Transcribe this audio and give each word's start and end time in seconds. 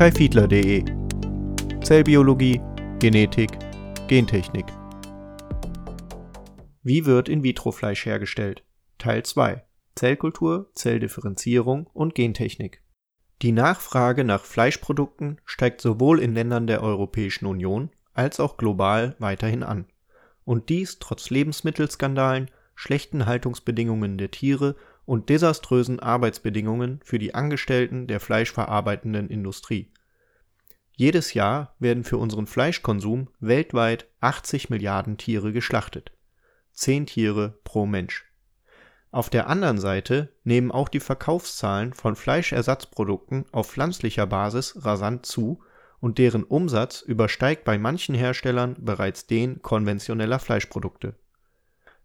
kaifiedler.de 0.00 0.82
Zellbiologie, 1.84 2.58
Genetik, 3.00 3.50
Gentechnik. 4.08 4.64
Wie 6.82 7.04
wird 7.04 7.28
In-vitro-Fleisch 7.28 8.06
hergestellt? 8.06 8.64
Teil 8.96 9.24
2 9.24 9.62
Zellkultur, 9.96 10.70
Zelldifferenzierung 10.72 11.86
und 11.92 12.14
Gentechnik. 12.14 12.82
Die 13.42 13.52
Nachfrage 13.52 14.24
nach 14.24 14.46
Fleischprodukten 14.46 15.38
steigt 15.44 15.82
sowohl 15.82 16.20
in 16.20 16.32
Ländern 16.32 16.66
der 16.66 16.82
Europäischen 16.82 17.44
Union 17.44 17.90
als 18.14 18.40
auch 18.40 18.56
global 18.56 19.16
weiterhin 19.18 19.62
an. 19.62 19.84
Und 20.46 20.70
dies 20.70 20.98
trotz 20.98 21.28
Lebensmittelskandalen, 21.28 22.50
schlechten 22.74 23.26
Haltungsbedingungen 23.26 24.16
der 24.16 24.30
Tiere 24.30 24.76
und 25.10 25.28
desaströsen 25.28 25.98
Arbeitsbedingungen 25.98 27.00
für 27.02 27.18
die 27.18 27.34
Angestellten 27.34 28.06
der 28.06 28.20
fleischverarbeitenden 28.20 29.28
Industrie. 29.28 29.92
Jedes 30.92 31.34
Jahr 31.34 31.74
werden 31.80 32.04
für 32.04 32.16
unseren 32.16 32.46
Fleischkonsum 32.46 33.28
weltweit 33.40 34.06
80 34.20 34.70
Milliarden 34.70 35.16
Tiere 35.16 35.52
geschlachtet. 35.52 36.12
10 36.74 37.06
Tiere 37.06 37.58
pro 37.64 37.86
Mensch. 37.86 38.24
Auf 39.10 39.30
der 39.30 39.48
anderen 39.48 39.78
Seite 39.78 40.32
nehmen 40.44 40.70
auch 40.70 40.88
die 40.88 41.00
Verkaufszahlen 41.00 41.92
von 41.92 42.14
Fleischersatzprodukten 42.14 43.46
auf 43.50 43.68
pflanzlicher 43.68 44.28
Basis 44.28 44.76
rasant 44.84 45.26
zu 45.26 45.60
und 45.98 46.18
deren 46.18 46.44
Umsatz 46.44 47.02
übersteigt 47.02 47.64
bei 47.64 47.78
manchen 47.78 48.14
Herstellern 48.14 48.76
bereits 48.78 49.26
den 49.26 49.60
konventioneller 49.60 50.38
Fleischprodukte 50.38 51.16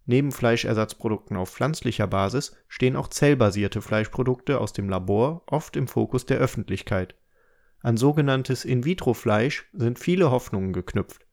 Neben 0.05 0.31
Fleischersatzprodukten 0.31 1.35
auf 1.35 1.49
pflanzlicher 1.49 2.07
Basis 2.07 2.55
stehen 2.67 2.95
auch 2.95 3.07
zellbasierte 3.07 3.81
Fleischprodukte 3.81 4.59
aus 4.59 4.71
dem 4.71 4.87
Labor 4.87 5.43
oft 5.47 5.75
im 5.75 5.87
Fokus 5.87 6.25
der 6.25 6.37
Öffentlichkeit. 6.37 7.15
An 7.81 7.97
sogenanntes 7.97 8.65
In-vitro-Fleisch 8.65 9.67
sind 9.73 9.99
viele 9.99 10.31
Hoffnungen 10.31 10.73
geknüpft. 10.73 11.25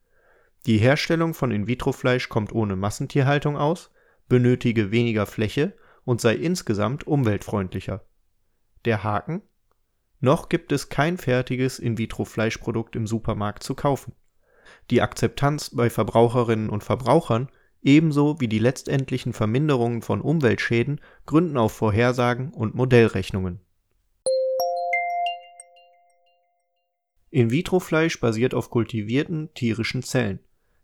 Die 0.65 0.77
Herstellung 0.77 1.33
von 1.33 1.51
In-vitro-Fleisch 1.51 2.29
kommt 2.29 2.53
ohne 2.53 2.75
Massentierhaltung 2.75 3.57
aus, 3.57 3.91
benötige 4.27 4.91
weniger 4.91 5.25
Fläche 5.25 5.75
und 6.05 6.21
sei 6.21 6.35
insgesamt 6.35 7.05
umweltfreundlicher. 7.05 8.05
Der 8.85 9.03
Haken? 9.03 9.41
Noch 10.19 10.49
gibt 10.49 10.71
es 10.71 10.89
kein 10.89 11.17
fertiges 11.17 11.79
In-vitro-Fleischprodukt 11.79 12.95
im 12.95 13.07
Supermarkt 13.07 13.61
zu 13.61 13.75
kaufen. 13.75 14.15
Die 14.89 15.01
Akzeptanz 15.01 15.71
bei 15.75 15.89
Verbraucherinnen 15.89 16.69
und 16.69 16.83
Verbrauchern 16.83 17.49
ebenso 17.83 18.39
wie 18.39 18.47
die 18.47 18.59
letztendlichen 18.59 19.33
Verminderungen 19.33 20.01
von 20.01 20.21
Umweltschäden 20.21 21.01
gründen 21.25 21.57
auf 21.57 21.73
Vorhersagen 21.73 22.49
und 22.51 22.75
Modellrechnungen. 22.75 23.59
In-vitro-Fleisch 27.29 28.19
basiert 28.19 28.53
auf 28.53 28.69
kultivierten 28.69 29.53
tierischen 29.53 30.03
Zellen. 30.03 30.39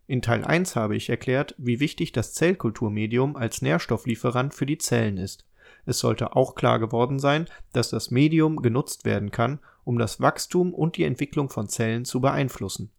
In 0.08 0.20
Teil 0.20 0.44
1 0.44 0.74
habe 0.74 0.96
ich 0.96 1.08
erklärt, 1.08 1.54
wie 1.58 1.78
wichtig 1.78 2.10
das 2.10 2.34
Zellkulturmedium 2.34 3.36
als 3.36 3.62
Nährstofflieferant 3.62 4.52
für 4.54 4.66
die 4.66 4.78
Zellen 4.78 5.16
ist. 5.16 5.46
Es 5.86 6.00
sollte 6.00 6.34
auch 6.34 6.56
klar 6.56 6.80
geworden 6.80 7.20
sein, 7.20 7.46
dass 7.72 7.90
das 7.90 8.10
Medium 8.10 8.56
genutzt 8.56 9.04
werden 9.04 9.30
kann, 9.30 9.60
um 9.84 9.98
das 9.98 10.20
Wachstum 10.20 10.74
und 10.74 10.96
die 10.96 11.04
Entwicklung 11.04 11.48
von 11.48 11.68
Zellen 11.68 12.04
zu 12.04 12.20
beeinflussen 12.20 12.90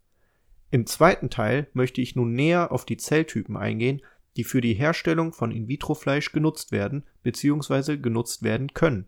im 0.72 0.86
zweiten 0.86 1.28
Teil 1.28 1.66
möchte 1.74 2.00
ich 2.00 2.16
nun 2.16 2.32
näher 2.32 2.72
auf 2.72 2.86
die 2.86 2.96
Zelltypen 2.96 3.58
eingehen, 3.58 4.00
die 4.38 4.42
für 4.42 4.62
die 4.62 4.72
Herstellung 4.72 5.34
von 5.34 5.52
In-vitro-Fleisch 5.52 6.32
genutzt 6.32 6.72
werden 6.72 7.04
bzw. 7.22 7.98
genutzt 7.98 8.42
werden 8.42 8.72
können. 8.72 9.06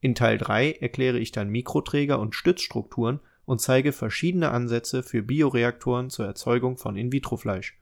In 0.00 0.14
Teil 0.14 0.38
3 0.38 0.72
erkläre 0.80 1.18
ich 1.18 1.30
dann 1.30 1.50
Mikroträger 1.50 2.18
und 2.18 2.34
Stützstrukturen 2.34 3.20
und 3.44 3.60
zeige 3.60 3.92
verschiedene 3.92 4.50
Ansätze 4.50 5.02
für 5.02 5.22
Bioreaktoren 5.22 6.08
zur 6.08 6.24
Erzeugung 6.24 6.78
von 6.78 6.96
In-vitro-Fleisch. 6.96 7.76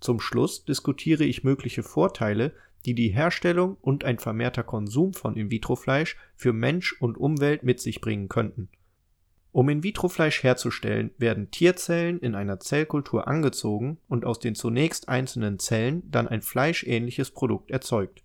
Zum 0.00 0.18
Schluss 0.18 0.64
diskutiere 0.64 1.24
ich 1.24 1.44
mögliche 1.44 1.82
Vorteile, 1.82 2.54
die 2.86 2.94
die 2.94 3.10
Herstellung 3.10 3.76
und 3.82 4.02
ein 4.04 4.18
vermehrter 4.18 4.62
Konsum 4.62 5.12
von 5.12 5.36
In-vitro-Fleisch 5.36 6.16
für 6.34 6.54
Mensch 6.54 6.96
und 7.00 7.18
Umwelt 7.18 7.64
mit 7.64 7.80
sich 7.80 8.00
bringen 8.00 8.30
könnten 8.30 8.70
um 9.56 9.70
In-vitro-Fleisch 9.70 10.42
herzustellen, 10.42 11.12
werden 11.16 11.50
Tierzellen 11.50 12.20
in 12.20 12.34
einer 12.34 12.60
Zellkultur 12.60 13.26
angezogen 13.26 13.96
und 14.06 14.26
aus 14.26 14.38
den 14.38 14.54
zunächst 14.54 15.08
einzelnen 15.08 15.58
Zellen 15.58 16.02
dann 16.10 16.28
ein 16.28 16.42
fleischähnliches 16.42 17.30
Produkt 17.30 17.70
erzeugt. 17.70 18.22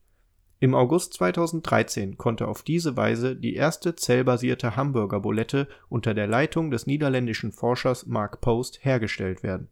Im 0.60 0.76
August 0.76 1.14
2013 1.14 2.18
konnte 2.18 2.50
auf 2.50 2.64
diese 2.64 2.98
Weise 2.98 3.38
die 3.38 3.56
erste 3.56 3.96
zellbasierte 3.96 4.76
Hamburger-Bulette 4.76 5.70
unter 5.88 6.14
der 6.14 6.28
Leitung 6.28 6.70
des 6.70 6.86
niederländischen 6.86 7.54
Forschers 7.54 8.08
Mark 8.08 8.42
Post 8.42 8.84
hergestellt 8.84 9.42
werden. 9.42 9.70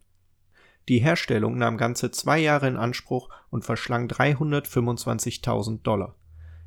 Die 0.87 0.99
Herstellung 0.99 1.57
nahm 1.57 1.75
ganze 1.75 2.09
zwei 2.09 2.39
Jahre 2.39 2.69
in 2.69 2.77
Anspruch 2.77 3.27
und 3.49 3.65
verschlang 3.65 4.07
325.000 4.07 5.81
Dollar 5.81 6.15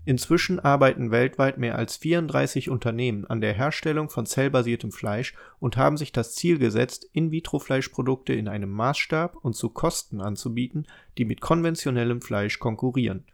Inzwischen 0.04 0.58
arbeiten 0.58 1.12
weltweit 1.12 1.58
mehr 1.58 1.76
als 1.76 1.96
34 1.96 2.70
Unternehmen 2.70 3.24
an 3.24 3.40
der 3.40 3.52
Herstellung 3.52 4.10
von 4.10 4.26
zellbasiertem 4.26 4.90
Fleisch 4.90 5.34
und 5.60 5.76
haben 5.76 5.96
sich 5.96 6.10
das 6.10 6.34
Ziel 6.34 6.58
gesetzt, 6.58 7.08
In-vitro-Fleischprodukte 7.12 8.32
in 8.32 8.48
einem 8.48 8.70
Maßstab 8.70 9.36
und 9.36 9.54
zu 9.54 9.68
Kosten 9.68 10.20
anzubieten, 10.20 10.88
die 11.18 11.24
mit 11.24 11.40
konventionellem 11.40 12.20
Fleisch 12.20 12.58
konkurrieren. 12.58 13.24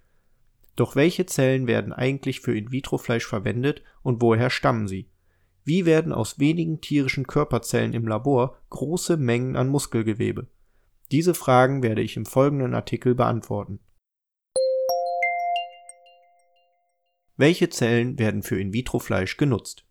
Doch 0.77 0.95
welche 0.95 1.25
Zellen 1.25 1.67
werden 1.67 1.95
eigentlich 1.95 2.41
für 2.41 2.57
In-vitro-Fleisch 2.57 3.27
verwendet 3.27 3.83
und 4.03 4.21
woher 4.21 4.51
stammen 4.51 4.89
sie? 4.89 5.09
Wie 5.65 5.87
werden 5.87 6.13
aus 6.13 6.39
wenigen 6.39 6.83
tierischen 6.83 7.27
Körperzellen 7.27 7.95
im 7.95 8.07
Labor 8.07 8.59
große 8.69 9.17
Mengen 9.17 9.57
an 9.57 9.69
Muskelgewebe? 9.69 10.49
Diese 11.13 11.33
Fragen 11.33 11.83
werde 11.83 12.03
ich 12.03 12.19
im 12.19 12.27
folgenden 12.27 12.75
Artikel 12.75 13.15
beantworten 13.15 13.81
Welche 17.41 17.69
Zellen 17.69 18.19
werden 18.19 18.43
für 18.43 18.61
In-vitro-Fleisch 18.61 19.37
genutzt? 19.37 19.85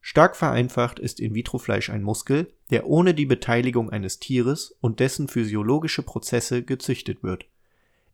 Stark 0.00 0.34
vereinfacht 0.34 0.98
ist 0.98 1.20
In-vitro-Fleisch 1.20 1.90
ein 1.90 2.02
Muskel, 2.02 2.54
der 2.70 2.86
ohne 2.86 3.12
die 3.12 3.26
Beteiligung 3.26 3.90
eines 3.90 4.18
Tieres 4.18 4.74
und 4.80 4.98
dessen 4.98 5.28
physiologische 5.28 6.02
Prozesse 6.02 6.62
gezüchtet 6.62 7.22
wird. 7.22 7.44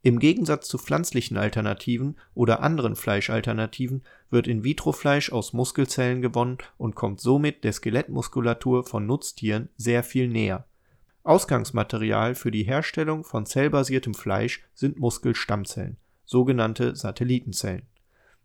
Im 0.03 0.19
Gegensatz 0.19 0.66
zu 0.66 0.78
pflanzlichen 0.78 1.37
Alternativen 1.37 2.16
oder 2.34 2.60
anderen 2.60 2.97
Fleischalternativen 2.97 4.03
wird 4.31 4.49
In-vitro-Fleisch 4.49 5.31
aus 5.31 5.53
Muskelzellen 5.53 6.21
gewonnen 6.21 6.59
und 6.77 6.97
kommt 6.97 7.21
somit 7.21 7.62
der 7.62 7.72
Skelettmuskulatur 7.72 8.83
von 8.83 9.06
Nutztieren 9.06 9.69
sehr 9.77 10.03
viel 10.03 10.27
näher. 10.27 10.66
Ausgangsmaterial 11.22 12.34
für 12.34 12.50
die 12.50 12.65
Herstellung 12.65 13.22
von 13.22 13.47
zellbasiertem 13.47 14.15
Fleisch 14.15 14.65
sind 14.75 14.99
Muskelstammzellen, 14.99 15.99
sogenannte 16.25 16.97
Satellitenzellen 16.97 17.87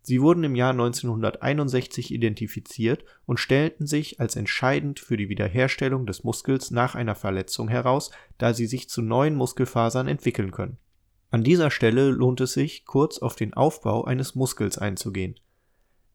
Sie 0.07 0.21
wurden 0.21 0.43
im 0.43 0.53
Jahr 0.53 0.69
1961 0.69 2.13
identifiziert 2.13 3.03
und 3.25 3.39
stellten 3.39 3.87
sich 3.87 4.19
als 4.19 4.35
entscheidend 4.35 4.99
für 4.99 5.17
die 5.17 5.29
Wiederherstellung 5.29 6.05
des 6.05 6.23
Muskels 6.23 6.69
nach 6.69 6.93
einer 6.93 7.15
Verletzung 7.15 7.69
heraus, 7.69 8.11
da 8.37 8.53
sie 8.53 8.67
sich 8.67 8.87
zu 8.87 9.01
neuen 9.01 9.33
Muskelfasern 9.33 10.07
entwickeln 10.07 10.51
können. 10.51 10.77
An 11.31 11.43
dieser 11.43 11.71
Stelle 11.71 12.11
lohnt 12.11 12.39
es 12.39 12.53
sich, 12.53 12.85
kurz 12.85 13.17
auf 13.17 13.35
den 13.35 13.55
Aufbau 13.55 14.03
eines 14.03 14.35
Muskels 14.35 14.77
einzugehen. 14.77 15.39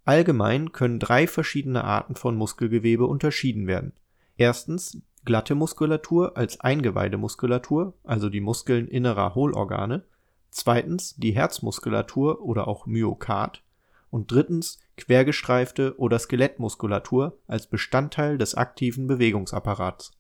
Allgemein 0.05 0.71
können 0.71 1.01
drei 1.01 1.27
verschiedene 1.27 1.83
Arten 1.83 2.15
von 2.15 2.37
Muskelgewebe 2.37 3.07
unterschieden 3.07 3.67
werden. 3.67 3.93
Erstens 4.37 5.03
glatte 5.25 5.57
Muskulatur 5.57 6.37
als 6.37 6.61
Eingeweidemuskulatur, 6.61 7.95
also 8.05 8.29
die 8.29 8.41
Muskeln 8.41 8.87
innerer 8.87 9.35
Hohlorgane. 9.35 10.05
Zweitens 10.53 11.17
die 11.17 11.33
Herzmuskulatur 11.33 12.41
oder 12.41 12.69
auch 12.69 12.87
Myokard 12.87 13.65
und 14.11 14.31
drittens 14.31 14.79
quergestreifte 14.97 15.99
oder 15.99 16.19
Skelettmuskulatur 16.19 17.39
als 17.47 17.69
Bestandteil 17.69 18.39
des 18.39 18.55
aktiven 18.55 19.07
Bewegungsapparats. 19.07 20.13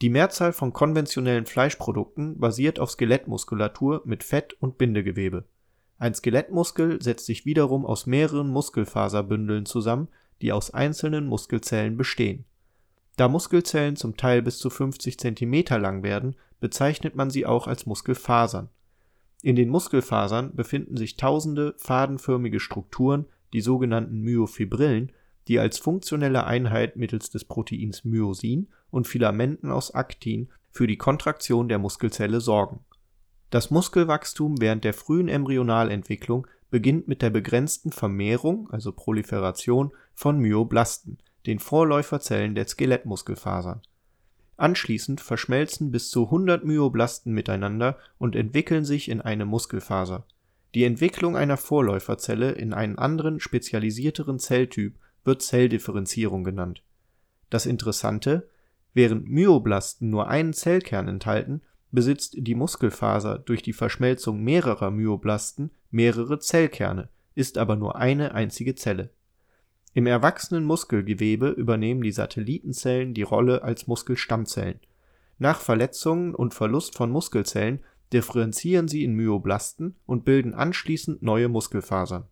Die 0.00 0.10
Mehrzahl 0.10 0.52
von 0.52 0.72
konventionellen 0.72 1.46
Fleischprodukten 1.46 2.38
basiert 2.38 2.78
auf 2.78 2.90
Skelettmuskulatur 2.90 4.02
mit 4.04 4.22
Fett 4.22 4.54
und 4.60 4.78
Bindegewebe. 4.78 5.48
Ein 5.98 6.14
Skelettmuskel 6.14 7.02
setzt 7.02 7.26
sich 7.26 7.44
wiederum 7.44 7.84
aus 7.84 8.06
mehreren 8.06 8.48
Muskelfaserbündeln 8.48 9.66
zusammen, 9.66 10.08
die 10.40 10.52
aus 10.52 10.72
einzelnen 10.72 11.26
Muskelzellen 11.26 11.96
bestehen. 11.96 12.44
Da 13.16 13.26
Muskelzellen 13.26 13.96
zum 13.96 14.16
Teil 14.16 14.42
bis 14.42 14.58
zu 14.58 14.70
50 14.70 15.18
cm 15.18 15.64
lang 15.80 16.04
werden, 16.04 16.36
bezeichnet 16.60 17.16
man 17.16 17.30
sie 17.30 17.46
auch 17.46 17.66
als 17.66 17.84
Muskelfasern. 17.84 18.68
In 19.42 19.56
den 19.56 19.68
Muskelfasern 19.68 20.54
befinden 20.54 20.96
sich 20.96 21.16
tausende 21.16 21.74
fadenförmige 21.78 22.60
Strukturen, 22.60 23.26
die 23.52 23.60
sogenannten 23.60 24.20
Myofibrillen, 24.20 25.12
die 25.48 25.58
als 25.58 25.78
funktionelle 25.78 26.44
Einheit 26.44 26.96
mittels 26.96 27.30
des 27.30 27.44
Proteins 27.44 28.04
Myosin 28.04 28.68
und 28.90 29.06
Filamenten 29.06 29.70
aus 29.70 29.94
Aktin 29.94 30.48
für 30.70 30.86
die 30.86 30.98
Kontraktion 30.98 31.68
der 31.68 31.78
Muskelzelle 31.78 32.40
sorgen. 32.40 32.80
Das 33.50 33.70
Muskelwachstum 33.70 34.60
während 34.60 34.84
der 34.84 34.92
frühen 34.92 35.28
Embryonalentwicklung 35.28 36.46
beginnt 36.70 37.08
mit 37.08 37.22
der 37.22 37.30
begrenzten 37.30 37.92
Vermehrung 37.92 38.68
also 38.70 38.92
Proliferation 38.92 39.92
von 40.14 40.38
Myoblasten, 40.38 41.18
den 41.46 41.58
Vorläuferzellen 41.58 42.54
der 42.54 42.66
Skelettmuskelfasern. 42.66 43.80
Anschließend 44.58 45.20
verschmelzen 45.20 45.92
bis 45.92 46.10
zu 46.10 46.24
100 46.24 46.64
Myoblasten 46.64 47.32
miteinander 47.32 47.96
und 48.18 48.36
entwickeln 48.36 48.84
sich 48.84 49.08
in 49.08 49.22
eine 49.22 49.46
Muskelfaser. 49.46 50.26
Die 50.74 50.84
Entwicklung 50.84 51.36
einer 51.36 51.56
Vorläuferzelle 51.56 52.52
in 52.52 52.72
einen 52.72 52.98
anderen 52.98 53.40
spezialisierteren 53.40 54.38
Zelltyp 54.38 54.98
wird 55.24 55.42
Zelldifferenzierung 55.42 56.44
genannt. 56.44 56.82
Das 57.50 57.66
Interessante: 57.66 58.48
Während 58.92 59.28
Myoblasten 59.28 60.10
nur 60.10 60.28
einen 60.28 60.52
Zellkern 60.52 61.08
enthalten, 61.08 61.62
besitzt 61.90 62.34
die 62.36 62.54
Muskelfaser 62.54 63.38
durch 63.38 63.62
die 63.62 63.72
Verschmelzung 63.72 64.42
mehrerer 64.42 64.90
Myoblasten 64.90 65.70
mehrere 65.90 66.38
Zellkerne, 66.38 67.08
ist 67.34 67.56
aber 67.56 67.76
nur 67.76 67.96
eine 67.96 68.34
einzige 68.34 68.74
Zelle. 68.74 69.10
Im 69.94 70.06
erwachsenen 70.06 70.64
Muskelgewebe 70.64 71.48
übernehmen 71.48 72.02
die 72.02 72.12
Satellitenzellen 72.12 73.14
die 73.14 73.22
Rolle 73.22 73.62
als 73.62 73.86
Muskelstammzellen. 73.86 74.80
Nach 75.38 75.60
Verletzungen 75.60 76.34
und 76.34 76.52
Verlust 76.52 76.94
von 76.94 77.10
Muskelzellen 77.10 77.80
differenzieren 78.12 78.88
sie 78.88 79.04
in 79.04 79.14
Myoblasten 79.14 79.96
und 80.06 80.24
bilden 80.24 80.54
anschließend 80.54 81.22
neue 81.22 81.48
Muskelfasern. 81.48 82.24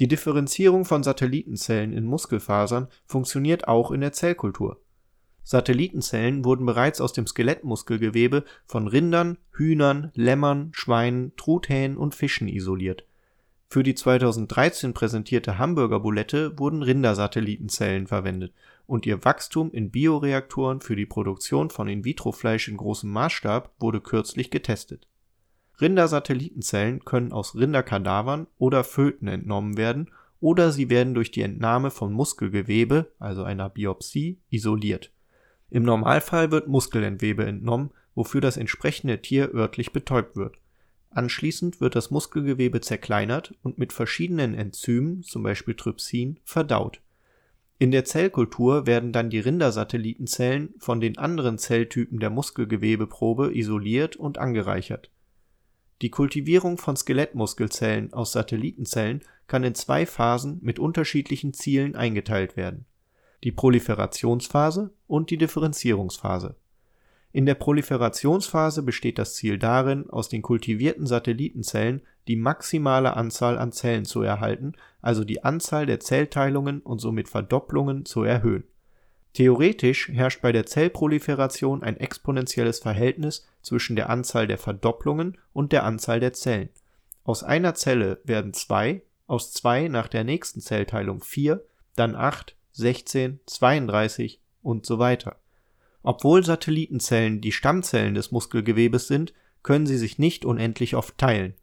Die 0.00 0.08
Differenzierung 0.08 0.84
von 0.84 1.02
Satellitenzellen 1.02 1.92
in 1.92 2.04
Muskelfasern 2.04 2.88
funktioniert 3.06 3.68
auch 3.68 3.92
in 3.92 4.00
der 4.00 4.12
Zellkultur. 4.12 4.80
Satellitenzellen 5.44 6.44
wurden 6.44 6.66
bereits 6.66 7.00
aus 7.00 7.12
dem 7.12 7.26
Skelettmuskelgewebe 7.26 8.44
von 8.64 8.88
Rindern, 8.88 9.38
Hühnern, 9.52 10.10
Lämmern, 10.14 10.70
Schweinen, 10.72 11.36
Truthähnen 11.36 11.96
und 11.96 12.14
Fischen 12.14 12.48
isoliert. 12.48 13.06
Für 13.74 13.82
die 13.82 13.96
2013 13.96 14.94
präsentierte 14.94 15.58
Hamburger-Bulette 15.58 16.56
wurden 16.60 16.84
Rindersatellitenzellen 16.84 18.06
verwendet 18.06 18.54
und 18.86 19.04
ihr 19.04 19.24
Wachstum 19.24 19.72
in 19.72 19.90
Bioreaktoren 19.90 20.80
für 20.80 20.94
die 20.94 21.06
Produktion 21.06 21.70
von 21.70 21.88
In-vitro-Fleisch 21.88 22.68
in 22.68 22.76
großem 22.76 23.10
Maßstab 23.10 23.72
wurde 23.80 24.00
kürzlich 24.00 24.52
getestet. 24.52 25.08
Rindersatellitenzellen 25.80 27.04
können 27.04 27.32
aus 27.32 27.56
Rinderkadavern 27.56 28.46
oder 28.58 28.84
Föten 28.84 29.26
entnommen 29.26 29.76
werden 29.76 30.08
oder 30.38 30.70
sie 30.70 30.88
werden 30.88 31.14
durch 31.14 31.32
die 31.32 31.42
Entnahme 31.42 31.90
von 31.90 32.12
Muskelgewebe, 32.12 33.10
also 33.18 33.42
einer 33.42 33.70
Biopsie, 33.70 34.38
isoliert. 34.50 35.10
Im 35.70 35.82
Normalfall 35.82 36.52
wird 36.52 36.68
Muskelentwebe 36.68 37.44
entnommen, 37.44 37.90
wofür 38.14 38.40
das 38.40 38.56
entsprechende 38.56 39.20
Tier 39.20 39.52
örtlich 39.52 39.92
betäubt 39.92 40.36
wird. 40.36 40.58
Anschließend 41.14 41.80
wird 41.80 41.94
das 41.94 42.10
Muskelgewebe 42.10 42.80
zerkleinert 42.80 43.54
und 43.62 43.78
mit 43.78 43.92
verschiedenen 43.92 44.52
Enzymen 44.54 45.22
zum 45.22 45.44
Beispiel 45.44 45.74
Trypsin) 45.74 46.40
verdaut. 46.44 47.00
In 47.78 47.92
der 47.92 48.04
Zellkultur 48.04 48.86
werden 48.86 49.12
dann 49.12 49.30
die 49.30 49.38
Rindersatellitenzellen 49.38 50.74
von 50.78 51.00
den 51.00 51.16
anderen 51.16 51.58
Zelltypen 51.58 52.18
der 52.18 52.30
Muskelgewebeprobe 52.30 53.56
isoliert 53.56 54.16
und 54.16 54.38
angereichert. 54.38 55.10
Die 56.02 56.10
Kultivierung 56.10 56.78
von 56.78 56.96
Skelettmuskelzellen 56.96 58.12
aus 58.12 58.32
Satellitenzellen 58.32 59.22
kann 59.46 59.62
in 59.62 59.76
zwei 59.76 60.06
Phasen 60.06 60.58
mit 60.62 60.80
unterschiedlichen 60.80 61.54
Zielen 61.54 61.94
eingeteilt 61.94 62.56
werden: 62.56 62.86
die 63.44 63.52
Proliferationsphase 63.52 64.92
und 65.06 65.30
die 65.30 65.38
Differenzierungsphase 65.38 66.56
in 67.34 67.46
der 67.46 67.56
Proliferationsphase 67.56 68.84
besteht 68.84 69.18
das 69.18 69.34
Ziel 69.34 69.58
darin, 69.58 70.08
aus 70.08 70.28
den 70.28 70.40
kultivierten 70.40 71.04
Satellitenzellen 71.04 72.00
die 72.28 72.36
maximale 72.36 73.16
Anzahl 73.16 73.58
an 73.58 73.72
Zellen 73.72 74.04
zu 74.04 74.22
erhalten, 74.22 74.74
also 75.02 75.24
die 75.24 75.42
Anzahl 75.42 75.84
der 75.84 75.98
Zellteilungen 75.98 76.80
und 76.80 77.00
somit 77.00 77.28
Verdopplungen 77.28 78.04
zu 78.04 78.22
erhöhen. 78.22 78.62
Theoretisch 79.32 80.10
herrscht 80.10 80.42
bei 80.42 80.52
der 80.52 80.64
Zellproliferation 80.64 81.82
ein 81.82 81.96
exponentielles 81.96 82.78
Verhältnis 82.78 83.44
zwischen 83.62 83.96
der 83.96 84.10
Anzahl 84.10 84.46
der 84.46 84.58
Verdopplungen 84.58 85.36
und 85.52 85.72
der 85.72 85.82
Anzahl 85.82 86.20
der 86.20 86.34
Zellen. 86.34 86.68
Aus 87.24 87.42
einer 87.42 87.74
Zelle 87.74 88.20
werden 88.22 88.54
zwei, 88.54 89.02
aus 89.26 89.52
zwei 89.52 89.88
nach 89.88 90.06
der 90.06 90.22
nächsten 90.22 90.60
Zellteilung 90.60 91.20
vier, 91.20 91.64
dann 91.96 92.14
acht, 92.14 92.54
16, 92.74 93.40
32 93.44 94.40
und 94.62 94.86
so 94.86 95.00
weiter 95.00 95.36
obwohl 96.04 96.44
Satellitenzellen 96.44 97.40
die 97.40 97.50
Stammzellen 97.50 98.14
des 98.14 98.30
Muskelgewebes 98.30 99.08
sind, 99.08 99.32
können 99.62 99.86
sie 99.86 99.96
sich 99.96 100.18
nicht 100.18 100.44
unendlich 100.44 100.94
oft 100.96 101.16
teilen. 101.16 101.54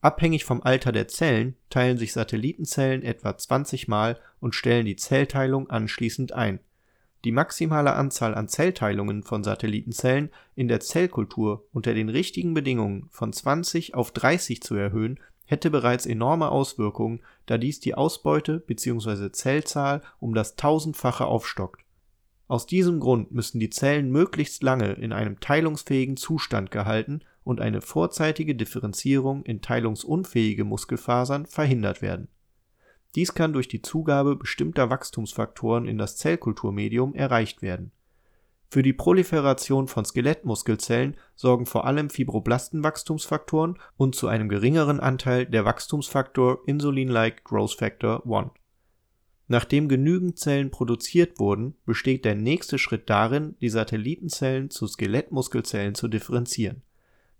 Abhängig 0.00 0.44
vom 0.44 0.62
Alter 0.62 0.92
der 0.92 1.08
Zellen 1.08 1.56
teilen 1.70 1.98
sich 1.98 2.12
Satellitenzellen 2.12 3.02
etwa 3.02 3.36
20 3.36 3.88
Mal 3.88 4.18
und 4.38 4.54
stellen 4.54 4.86
die 4.86 4.94
Zellteilung 4.94 5.68
anschließend 5.68 6.32
ein. 6.32 6.60
Die 7.24 7.32
maximale 7.32 7.92
Anzahl 7.94 8.34
an 8.34 8.48
Zellteilungen 8.48 9.24
von 9.24 9.42
Satellitenzellen 9.42 10.30
in 10.54 10.68
der 10.68 10.80
Zellkultur 10.80 11.66
unter 11.72 11.92
den 11.92 12.08
richtigen 12.08 12.54
Bedingungen 12.54 13.08
von 13.10 13.32
20 13.32 13.94
auf 13.94 14.12
30 14.12 14.62
zu 14.62 14.76
erhöhen, 14.76 15.18
hätte 15.46 15.68
bereits 15.68 16.06
enorme 16.06 16.50
Auswirkungen, 16.50 17.22
da 17.46 17.58
dies 17.58 17.80
die 17.80 17.96
Ausbeute 17.96 18.60
bzw. 18.60 19.32
Zellzahl 19.32 20.00
um 20.20 20.32
das 20.32 20.54
Tausendfache 20.54 21.26
aufstockt 21.26 21.84
aus 22.50 22.66
diesem 22.66 22.98
Grund 22.98 23.30
müssen 23.30 23.60
die 23.60 23.70
Zellen 23.70 24.10
möglichst 24.10 24.64
lange 24.64 24.94
in 24.94 25.12
einem 25.12 25.38
teilungsfähigen 25.38 26.16
Zustand 26.16 26.72
gehalten 26.72 27.20
und 27.44 27.60
eine 27.60 27.80
vorzeitige 27.80 28.56
Differenzierung 28.56 29.44
in 29.44 29.62
teilungsunfähige 29.62 30.64
Muskelfasern 30.64 31.46
verhindert 31.46 32.02
werden. 32.02 32.26
Dies 33.14 33.34
kann 33.34 33.52
durch 33.52 33.68
die 33.68 33.82
Zugabe 33.82 34.34
bestimmter 34.34 34.90
Wachstumsfaktoren 34.90 35.86
in 35.86 35.96
das 35.96 36.16
Zellkulturmedium 36.16 37.14
erreicht 37.14 37.62
werden. 37.62 37.92
Für 38.68 38.82
die 38.82 38.94
Proliferation 38.94 39.86
von 39.86 40.04
Skelettmuskelzellen 40.04 41.16
sorgen 41.36 41.66
vor 41.66 41.84
allem 41.84 42.10
Fibroblastenwachstumsfaktoren 42.10 43.78
und 43.96 44.16
zu 44.16 44.26
einem 44.26 44.48
geringeren 44.48 44.98
Anteil 44.98 45.46
der 45.46 45.64
Wachstumsfaktor 45.64 46.66
Insulin-like 46.66 47.44
Growth 47.44 47.74
Factor 47.74 48.24
1 48.26 48.59
Nachdem 49.52 49.88
genügend 49.88 50.38
Zellen 50.38 50.70
produziert 50.70 51.40
wurden, 51.40 51.74
besteht 51.84 52.24
der 52.24 52.36
nächste 52.36 52.78
Schritt 52.78 53.10
darin, 53.10 53.56
die 53.60 53.68
Satellitenzellen 53.68 54.70
zu 54.70 54.86
Skelettmuskelzellen 54.86 55.96
zu 55.96 56.06
differenzieren. 56.06 56.82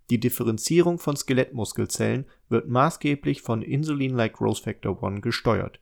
Die 0.09 0.19
Differenzierung 0.19 0.99
von 0.99 1.15
Skelettmuskelzellen 1.15 2.25
wird 2.49 2.67
maßgeblich 2.67 3.41
von 3.41 3.61
Insulin-like 3.61 4.33
Growth 4.33 4.59
Factor 4.59 5.01
1 5.01 5.21
gesteuert. 5.21 5.79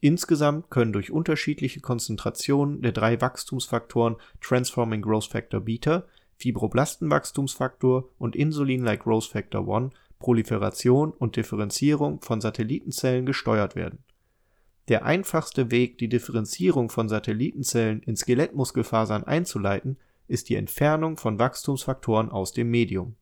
Insgesamt 0.00 0.68
können 0.68 0.92
durch 0.92 1.12
unterschiedliche 1.12 1.78
Konzentrationen 1.78 2.82
der 2.82 2.90
drei 2.90 3.20
Wachstumsfaktoren 3.20 4.16
Transforming 4.40 5.02
Growth 5.02 5.26
Factor 5.26 5.60
Beta, 5.60 6.06
Fibroblastenwachstumsfaktor 6.38 8.08
und 8.18 8.34
Insulin-like 8.34 9.04
Growth 9.04 9.26
Factor 9.26 9.72
1 9.72 9.94
Proliferation 10.18 11.12
und 11.12 11.36
Differenzierung 11.36 12.20
von 12.20 12.40
Satellitenzellen 12.40 13.26
gesteuert 13.26 13.76
werden 13.76 14.02
der 14.92 15.06
einfachste 15.06 15.70
Weg, 15.70 15.96
die 15.96 16.10
Differenzierung 16.10 16.90
von 16.90 17.08
Satellitenzellen 17.08 18.02
in 18.02 18.14
Skelettmuskelfasern 18.14 19.24
einzuleiten, 19.24 19.96
ist 20.28 20.50
die 20.50 20.54
Entfernung 20.54 21.16
von 21.16 21.38
Wachstumsfaktoren 21.38 22.28
aus 22.28 22.52
dem 22.52 22.70
Medium. 22.70 23.16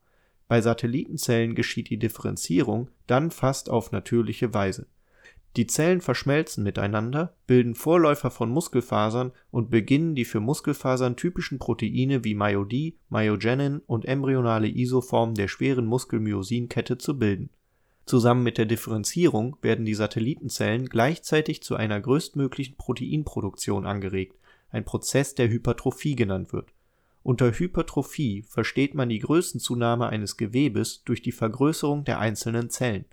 Bei 0.49 0.61
Satellitenzellen 0.62 1.55
geschieht 1.55 1.89
die 1.89 2.00
Differenzierung 2.00 2.91
dann 3.07 3.31
fast 3.31 3.71
auf 3.71 3.93
natürliche 3.93 4.53
Weise. 4.53 4.89
Die 5.57 5.69
Zellen 5.69 6.00
verschmelzen 6.00 6.65
miteinander, 6.65 7.37
bilden 7.47 7.77
Vorläufer 7.77 8.33
von 8.33 8.50
Muskelfasern 8.50 9.31
und 9.53 9.71
beginnen 9.71 10.17
die 10.17 10.25
für 10.25 10.41
Muskelfasern 10.41 11.15
typischen 11.15 11.61
Proteine 11.61 12.25
wie 12.25 12.35
Myodi, 12.35 12.99
Myogenin 13.11 13.81
und 13.87 14.07
embryonale 14.07 14.67
Isoformen 14.67 15.37
der 15.37 15.47
schweren 15.47 15.87
Muskelmyosinkette 15.87 16.99
zu 16.99 17.17
bilden 17.17 17.50
Zusammen 18.11 18.43
mit 18.43 18.59
der 18.59 18.67
Differenzierung 18.67 19.57
werden 19.62 19.85
die 19.85 19.95
Satellitenzellen 19.95 20.88
gleichzeitig 20.88 21.62
zu 21.62 21.76
einer 21.76 22.00
größtmöglichen 22.00 22.75
Proteinproduktion 22.75 23.87
angeregt, 23.87 24.37
ein 24.71 24.85
Prozess, 24.85 25.37
der 25.37 25.49
Hypertrophie 25.49 26.17
genannt 26.17 26.52
wird. 26.52 26.73
Unter 27.23 27.52
Hypertrophie 27.52 28.43
versteht 28.49 28.97
man 28.97 29.11
die 29.11 29.21
Größenzunahme 29.21 30.09
eines 30.09 30.37
Gewebes 30.37 31.05
durch 31.05 31.23
die 31.23 31.31
Vergrößerung 31.31 32.02
der 32.02 32.19
einzelnen 32.19 32.69
Zellen. 32.69 33.05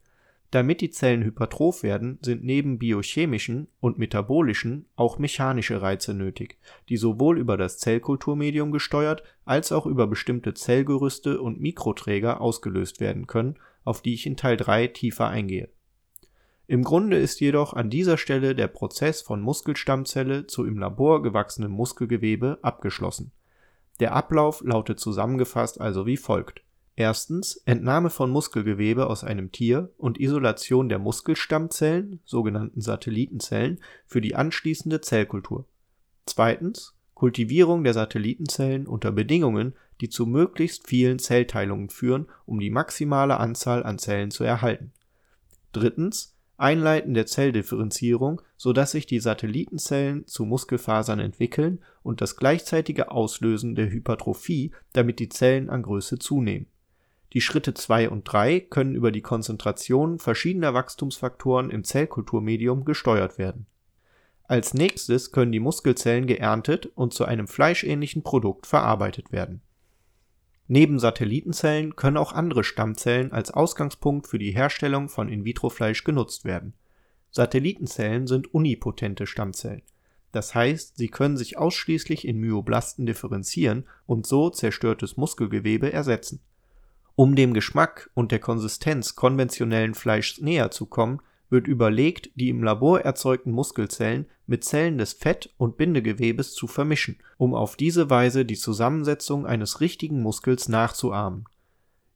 Damit 0.50 0.82
die 0.82 0.90
Zellen 0.90 1.24
hypertroph 1.24 1.84
werden, 1.84 2.18
sind 2.24 2.44
neben 2.44 2.80
biochemischen 2.80 3.68
und 3.80 4.00
metabolischen 4.00 4.88
auch 4.96 5.20
mechanische 5.20 5.80
Reize 5.80 6.16
nötig, 6.16 6.58
die 6.90 6.98
sowohl 6.98 7.38
über 7.38 7.56
das 7.56 7.78
Zellkulturmedium 7.78 8.72
gesteuert 8.72 9.22
als 9.46 9.72
auch 9.72 9.86
über 9.86 10.08
bestimmte 10.08 10.56
Zellgerüste 10.56 11.40
und 11.40 11.62
Mikroträger 11.62 12.42
ausgelöst 12.42 13.00
werden 13.00 13.28
können 13.28 13.60
auf 13.88 14.02
die 14.02 14.14
ich 14.14 14.26
in 14.26 14.38
Teil 14.38 14.58
3 14.58 14.88
tiefer 14.88 15.28
eingehe. 15.28 15.70
Im 16.68 16.84
Grunde 16.84 17.18
ist 17.18 17.40
jedoch 17.40 17.74
an 17.74 17.90
dieser 17.90 18.18
Stelle 18.18 18.54
der 18.54 18.68
Prozess 18.68 19.22
von 19.22 19.42
Muskelstammzelle 19.42 20.48
zu 20.48 20.66
im 20.66 20.78
Labor 20.78 21.24
gewachsenem 21.24 21.72
Muskelgewebe 21.72 22.60
abgeschlossen. 22.62 23.32
Der 24.02 24.14
Ablauf 24.14 24.62
lautet 24.62 25.00
zusammengefasst 25.00 25.80
also 25.80 26.06
wie 26.06 26.18
folgt: 26.18 26.62
Erstens 26.98 27.56
Entnahme 27.66 28.10
von 28.10 28.30
Muskelgewebe 28.30 29.08
aus 29.08 29.24
einem 29.24 29.54
Tier 29.54 29.92
und 29.98 30.20
Isolation 30.20 30.90
der 30.90 31.00
Muskelstammzellen, 31.00 32.20
sogenannten 32.26 32.82
Satellitenzellen, 32.82 33.80
für 34.06 34.20
die 34.20 34.36
anschließende 34.36 35.00
Zellkultur. 35.00 35.66
Zweitens 36.26 36.96
Kultivierung 37.14 37.84
der 37.84 37.94
Satellitenzellen 37.94 38.86
unter 38.86 39.12
Bedingungen, 39.12 39.74
die 40.02 40.10
zu 40.10 40.26
möglichst 40.26 40.88
vielen 40.88 41.20
Zellteilungen 41.20 41.90
führen, 41.90 42.28
um 42.46 42.60
die 42.60 42.70
maximale 42.70 43.38
Anzahl 43.38 43.84
an 43.84 43.98
Zellen 43.98 44.32
zu 44.32 44.44
erhalten. 44.44 44.92
Drittens 45.72 46.38
Einleiten 46.58 47.14
der 47.14 47.28
Zelldifferenzierung, 47.28 48.42
so 48.58 48.74
dass 48.74 48.92
sich 48.92 49.06
die 49.06 49.20
Satellitenzellen 49.20 50.26
zu 50.26 50.44
Muskelfasern 50.44 51.20
entwickeln 51.20 51.84
und 52.02 52.20
das 52.20 52.36
gleichzeitige 52.36 53.12
Auslösen 53.12 53.76
der 53.76 53.92
Hypertrophie, 53.92 54.72
damit 54.94 55.20
die 55.20 55.30
Zellen 55.30 55.70
an 55.70 55.84
Größe 55.84 56.18
zunehmen. 56.18 56.68
Die 57.34 57.42
Schritte 57.42 57.76
2 57.76 58.10
und 58.10 58.24
3 58.24 58.62
können 58.62 58.96
über 58.96 59.12
die 59.12 59.22
Konzentration 59.22 60.18
verschiedener 60.18 60.74
Wachstumsfaktoren 60.74 61.70
im 61.70 61.84
Zellkulturmedium 61.84 62.86
gesteuert 62.86 63.38
werden. 63.38 63.68
Als 64.44 64.74
nächstes 64.74 65.32
können 65.32 65.52
die 65.52 65.60
Muskelzellen 65.60 66.26
geerntet 66.26 66.88
und 66.96 67.14
zu 67.14 67.26
einem 67.26 67.48
fleischähnlichen 67.48 68.24
Produkt 68.24 68.66
verarbeitet 68.66 69.32
werden 69.32 69.62
Neben 70.68 71.00
Satellitenzellen 71.00 71.96
können 71.96 72.18
auch 72.18 72.34
andere 72.34 72.64
Stammzellen 72.64 73.32
als 73.32 73.52
Ausgangspunkt 73.52 74.28
für 74.28 74.40
die 74.40 74.52
Herstellung 74.52 75.08
von 75.08 75.30
In-vitro-Fleisch 75.30 76.04
genutzt 76.04 76.44
werden. 76.44 76.74
Satellitenzellen 77.32 78.28
sind 78.28 78.54
unipotente 78.54 79.28
Stammzellen, 79.28 79.84
das 80.32 80.54
heißt, 80.54 80.98
sie 80.98 81.08
können 81.08 81.38
sich 81.38 81.58
ausschließlich 81.58 82.28
in 82.28 82.38
Myoblasten 82.40 83.06
differenzieren 83.06 83.86
und 84.06 84.28
so 84.28 84.50
zerstörtes 84.50 85.18
Muskelgewebe 85.18 85.92
ersetzen. 85.92 86.42
Um 87.16 87.36
dem 87.36 87.54
Geschmack 87.54 88.10
und 88.14 88.32
der 88.32 88.40
Konsistenz 88.40 89.16
konventionellen 89.16 89.96
Fleischs 89.96 90.40
näher 90.40 90.70
zu 90.70 90.86
kommen 90.86 91.22
wird 91.50 91.68
überlegt, 91.68 92.32
die 92.36 92.50
im 92.50 92.64
Labor 92.64 93.02
erzeugten 93.02 93.52
Muskelzellen 93.52 94.26
mit 94.46 94.64
Zellen 94.64 94.98
des 94.98 95.14
Fett 95.14 95.54
und 95.58 95.78
Bindegewebes 95.78 96.54
zu 96.54 96.68
vermischen, 96.68 97.18
um 97.38 97.54
auf 97.54 97.76
diese 97.76 98.10
Weise 98.10 98.46
die 98.46 98.58
Zusammensetzung 98.58 99.46
eines 99.46 99.82
richtigen 99.82 100.22
Muskels 100.22 100.68
nachzuahmen. 100.70 101.46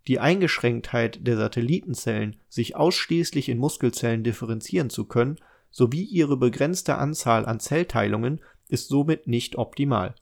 Die 0.07 0.19
Eingeschränktheit 0.19 1.25
der 1.25 1.37
Satellitenzellen, 1.37 2.37
sich 2.49 2.75
ausschließlich 2.75 3.49
in 3.49 3.57
Muskelzellen 3.57 4.23
differenzieren 4.23 4.89
zu 4.89 5.05
können, 5.05 5.37
sowie 5.69 6.03
ihre 6.03 6.37
begrenzte 6.37 6.97
Anzahl 6.97 7.45
an 7.45 7.59
Zellteilungen 7.59 8.41
ist 8.67 8.87
somit 8.87 9.27
nicht 9.27 9.57
optimal. 9.57 10.15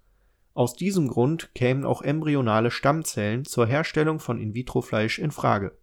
Aus 0.54 0.76
diesem 0.76 1.08
Grund 1.08 1.52
kämen 1.56 1.86
auch 1.86 2.02
embryonale 2.02 2.72
Stammzellen 2.72 3.46
zur 3.46 3.66
Herstellung 3.66 4.20
von 4.20 4.40
In-vitro-Fleisch 4.40 5.20
in 5.20 5.32
Frage 5.32 5.78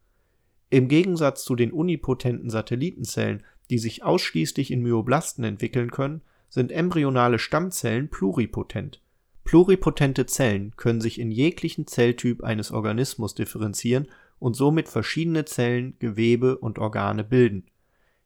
im 0.70 0.88
Gegensatz 0.88 1.44
zu 1.44 1.54
den 1.54 1.73
unipotenten 1.73 2.50
Satellitenzellen, 2.50 3.42
die 3.70 3.78
sich 3.78 4.02
ausschließlich 4.02 4.70
in 4.70 4.82
Myoblasten 4.82 5.44
entwickeln 5.44 5.90
können, 5.90 6.23
sind 6.49 6.73
embryonale 6.73 7.38
Stammzellen 7.38 8.08
pluripotent. 8.08 9.00
Pluripotente 9.44 10.26
Zellen 10.26 10.73
können 10.76 11.00
sich 11.00 11.20
in 11.20 11.30
jeglichen 11.30 11.87
Zelltyp 11.87 12.42
eines 12.42 12.73
Organismus 12.73 13.35
differenzieren 13.35 14.08
und 14.38 14.56
somit 14.56 14.88
verschiedene 14.88 15.44
Zellen, 15.44 15.94
Gewebe 15.99 16.58
und 16.58 16.78
Organe 16.78 17.23
bilden. 17.23 17.64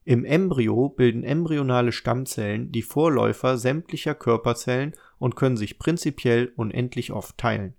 Im 0.04 0.24
Embryo 0.24 0.88
bilden 0.88 1.24
embryonale 1.24 1.92
Stammzellen 1.92 2.72
die 2.72 2.82
Vorläufer 2.82 3.58
sämtlicher 3.58 4.14
Körperzellen 4.14 4.94
und 5.18 5.36
können 5.36 5.58
sich 5.58 5.78
prinzipiell 5.78 6.52
unendlich 6.56 7.12
oft 7.12 7.36
teilen 7.36 7.74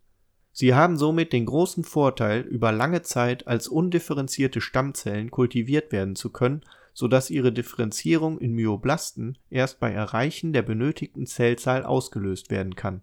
Sie 0.53 0.73
haben 0.73 0.97
somit 0.97 1.31
den 1.31 1.45
großen 1.45 1.83
Vorteil, 1.83 2.41
über 2.41 2.71
lange 2.71 3.01
Zeit 3.03 3.47
als 3.47 3.67
undifferenzierte 3.67 4.59
Stammzellen 4.59 5.31
kultiviert 5.31 5.91
werden 5.91 6.15
zu 6.15 6.29
können, 6.29 6.61
so 6.93 7.07
dass 7.07 7.29
ihre 7.29 7.53
Differenzierung 7.53 8.37
in 8.37 8.53
Myoblasten 8.53 9.37
erst 9.49 9.79
bei 9.79 9.91
Erreichen 9.91 10.51
der 10.51 10.61
benötigten 10.61 11.25
Zellzahl 11.25 11.83
ausgelöst 11.83 12.51
werden 12.51 12.75
kann. 12.75 13.01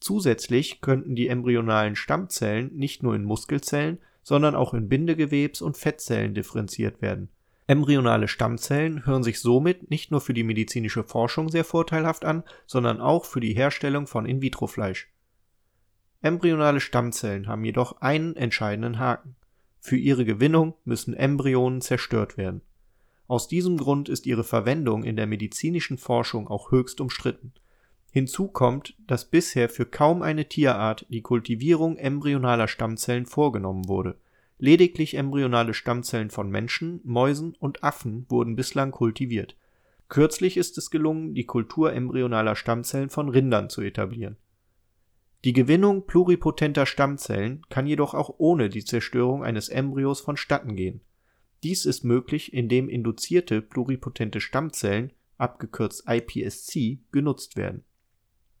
Zusätzlich 0.00 0.80
könnten 0.80 1.14
die 1.14 1.28
embryonalen 1.28 1.94
Stammzellen 1.94 2.74
nicht 2.74 3.02
nur 3.02 3.14
in 3.14 3.22
Muskelzellen, 3.22 3.98
sondern 4.22 4.54
auch 4.54 4.74
in 4.74 4.88
Bindegewebs 4.88 5.62
und 5.62 5.76
Fettzellen 5.76 6.34
differenziert 6.34 7.02
werden. 7.02 7.28
Embryonale 7.66 8.26
Stammzellen 8.26 9.06
hören 9.06 9.22
sich 9.22 9.38
somit 9.40 9.90
nicht 9.90 10.10
nur 10.10 10.20
für 10.20 10.34
die 10.34 10.42
medizinische 10.42 11.04
Forschung 11.04 11.50
sehr 11.50 11.64
vorteilhaft 11.64 12.24
an, 12.24 12.42
sondern 12.66 13.00
auch 13.00 13.24
für 13.24 13.38
die 13.38 13.54
Herstellung 13.54 14.08
von 14.08 14.26
In-vitro-Fleisch 14.26 15.09
Embryonale 16.22 16.80
Stammzellen 16.80 17.48
haben 17.48 17.64
jedoch 17.64 18.02
einen 18.02 18.36
entscheidenden 18.36 18.98
Haken: 18.98 19.36
Für 19.80 19.96
ihre 19.96 20.26
Gewinnung 20.26 20.74
müssen 20.84 21.14
Embryonen 21.14 21.80
zerstört 21.80 22.36
werden. 22.36 22.60
Aus 23.26 23.48
diesem 23.48 23.78
Grund 23.78 24.10
ist 24.10 24.26
ihre 24.26 24.44
Verwendung 24.44 25.02
in 25.02 25.16
der 25.16 25.26
medizinischen 25.26 25.96
Forschung 25.96 26.46
auch 26.46 26.72
höchst 26.72 27.00
umstritten. 27.00 27.54
Hinzu 28.10 28.48
kommt, 28.48 28.96
dass 29.06 29.24
bisher 29.24 29.70
für 29.70 29.86
kaum 29.86 30.20
eine 30.20 30.46
Tierart 30.46 31.06
die 31.08 31.22
Kultivierung 31.22 31.96
embryonaler 31.96 32.68
Stammzellen 32.68 33.24
vorgenommen 33.24 33.88
wurde. 33.88 34.16
Lediglich 34.58 35.14
embryonale 35.14 35.72
Stammzellen 35.72 36.28
von 36.28 36.50
Menschen, 36.50 37.00
Mäusen 37.02 37.54
und 37.58 37.82
Affen 37.82 38.26
wurden 38.28 38.56
bislang 38.56 38.90
kultiviert. 38.90 39.56
Kürzlich 40.10 40.58
ist 40.58 40.76
es 40.76 40.90
gelungen, 40.90 41.34
die 41.34 41.46
Kultur 41.46 41.94
embryonaler 41.94 42.56
Stammzellen 42.56 43.08
von 43.08 43.30
Rindern 43.30 43.70
zu 43.70 43.80
etablieren 43.80 44.36
die 45.44 45.54
Gewinnung 45.54 46.06
pluripotenter 46.06 46.84
Stammzellen 46.84 47.62
kann 47.70 47.86
jedoch 47.86 48.12
auch 48.12 48.34
ohne 48.36 48.68
die 48.68 48.84
Zerstörung 48.84 49.42
eines 49.42 49.70
Embryos 49.70 50.20
vonstatten 50.20 50.76
gehen. 50.76 51.00
Dies 51.62 51.86
ist 51.86 52.04
möglich, 52.04 52.52
indem 52.52 52.90
induzierte 52.90 53.62
pluripotente 53.62 54.40
Stammzellen 54.40 55.12
abgekürzt 55.38 56.04
iPSC 56.06 56.98
genutzt 57.10 57.56
werden. 57.56 57.84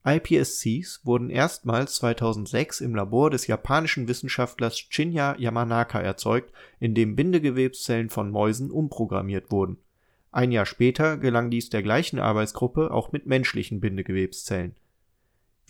iPSCs 0.06 1.02
wurden 1.04 1.28
erstmals 1.28 1.96
2006 1.96 2.80
im 2.80 2.94
Labor 2.94 3.28
des 3.28 3.46
japanischen 3.46 4.08
Wissenschaftlers 4.08 4.78
Shinya 4.78 5.36
Yamanaka 5.38 6.00
erzeugt, 6.00 6.54
indem 6.78 7.14
Bindegewebszellen 7.14 8.08
von 8.08 8.30
Mäusen 8.30 8.70
umprogrammiert 8.70 9.50
wurden. 9.50 9.76
Ein 10.32 10.50
Jahr 10.50 10.64
später 10.64 11.18
gelang 11.18 11.50
dies 11.50 11.68
der 11.68 11.82
gleichen 11.82 12.18
Arbeitsgruppe 12.18 12.90
auch 12.90 13.12
mit 13.12 13.26
menschlichen 13.26 13.80
Bindegewebszellen 13.80 14.76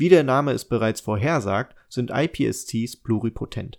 wie 0.00 0.09
der 0.09 0.25
Name 0.25 0.52
es 0.52 0.64
bereits 0.64 1.02
vorhersagt, 1.02 1.76
sind 1.90 2.11
iPSCs 2.11 2.97
pluripotent. 2.97 3.78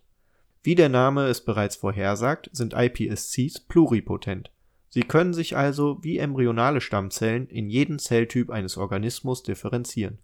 Wie 0.62 0.76
der 0.76 0.88
Name 0.88 1.26
es 1.26 1.42
bereits 1.42 1.76
vorhersagt, 1.76 2.48
sind 2.54 2.76
iPSCs 2.78 3.62
pluripotent. 3.62 4.52
Sie 4.88 5.02
können 5.02 5.34
sich 5.34 5.58
also 5.58 5.98
wie 6.04 6.20
embryonale 6.20 6.80
Stammzellen 6.80 7.48
in 7.48 7.72
jeden 7.72 7.98
Zelltyp 7.98 8.52
eines 8.52 8.78
Organismus 8.78 9.42
differenzieren. 9.42 10.20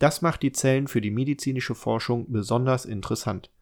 Das 0.00 0.20
macht 0.20 0.42
die 0.42 0.50
Zellen 0.50 0.88
für 0.88 1.00
die 1.00 1.12
medizinische 1.12 1.76
Forschung 1.76 2.32
besonders 2.32 2.84
interessant. 2.84 3.52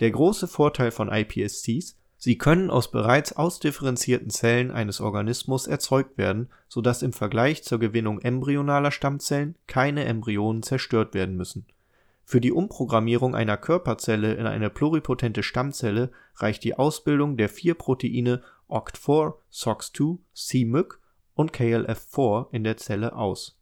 Der 0.00 0.10
große 0.10 0.46
Vorteil 0.46 0.90
von 0.90 1.08
iPSCs 1.08 1.96
Sie 2.24 2.38
können 2.38 2.70
aus 2.70 2.92
bereits 2.92 3.32
ausdifferenzierten 3.32 4.30
Zellen 4.30 4.70
eines 4.70 5.00
Organismus 5.00 5.66
erzeugt 5.66 6.18
werden, 6.18 6.50
so 6.68 6.80
dass 6.80 7.02
im 7.02 7.12
Vergleich 7.12 7.64
zur 7.64 7.80
Gewinnung 7.80 8.20
embryonaler 8.20 8.92
Stammzellen 8.92 9.56
keine 9.66 10.04
Embryonen 10.04 10.62
zerstört 10.62 11.14
werden 11.14 11.36
müssen. 11.36 11.66
Für 12.24 12.40
die 12.40 12.52
Umprogrammierung 12.52 13.34
einer 13.34 13.56
Körperzelle 13.56 14.34
in 14.34 14.46
eine 14.46 14.70
pluripotente 14.70 15.42
Stammzelle 15.42 16.12
reicht 16.36 16.62
die 16.62 16.78
Ausbildung 16.78 17.36
der 17.36 17.48
vier 17.48 17.74
Proteine 17.74 18.40
OCT4, 18.68 19.34
SOX2, 19.52 20.18
c-Myc 20.32 21.00
und 21.34 21.52
KLF4 21.52 22.52
in 22.52 22.62
der 22.62 22.76
Zelle 22.76 23.16
aus. 23.16 23.58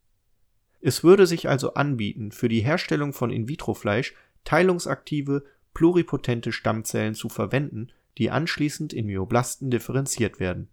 Es 0.83 1.03
würde 1.03 1.27
sich 1.27 1.49
also 1.49 1.73
anbieten, 1.73 2.31
für 2.31 2.51
die 2.51 2.61
Herstellung 2.61 3.15
von 3.15 3.31
In-vitro-Fleisch 3.31 4.15
teilungsaktive, 4.45 5.45
pluripotente 5.73 6.53
Stammzellen 6.53 7.15
zu 7.15 7.31
verwenden 7.31 7.91
die 8.19 8.31
anschließend 8.31 8.93
in 8.93 9.07
Myoblasten 9.07 9.71
differenziert 9.71 10.41
werden. 10.41 10.69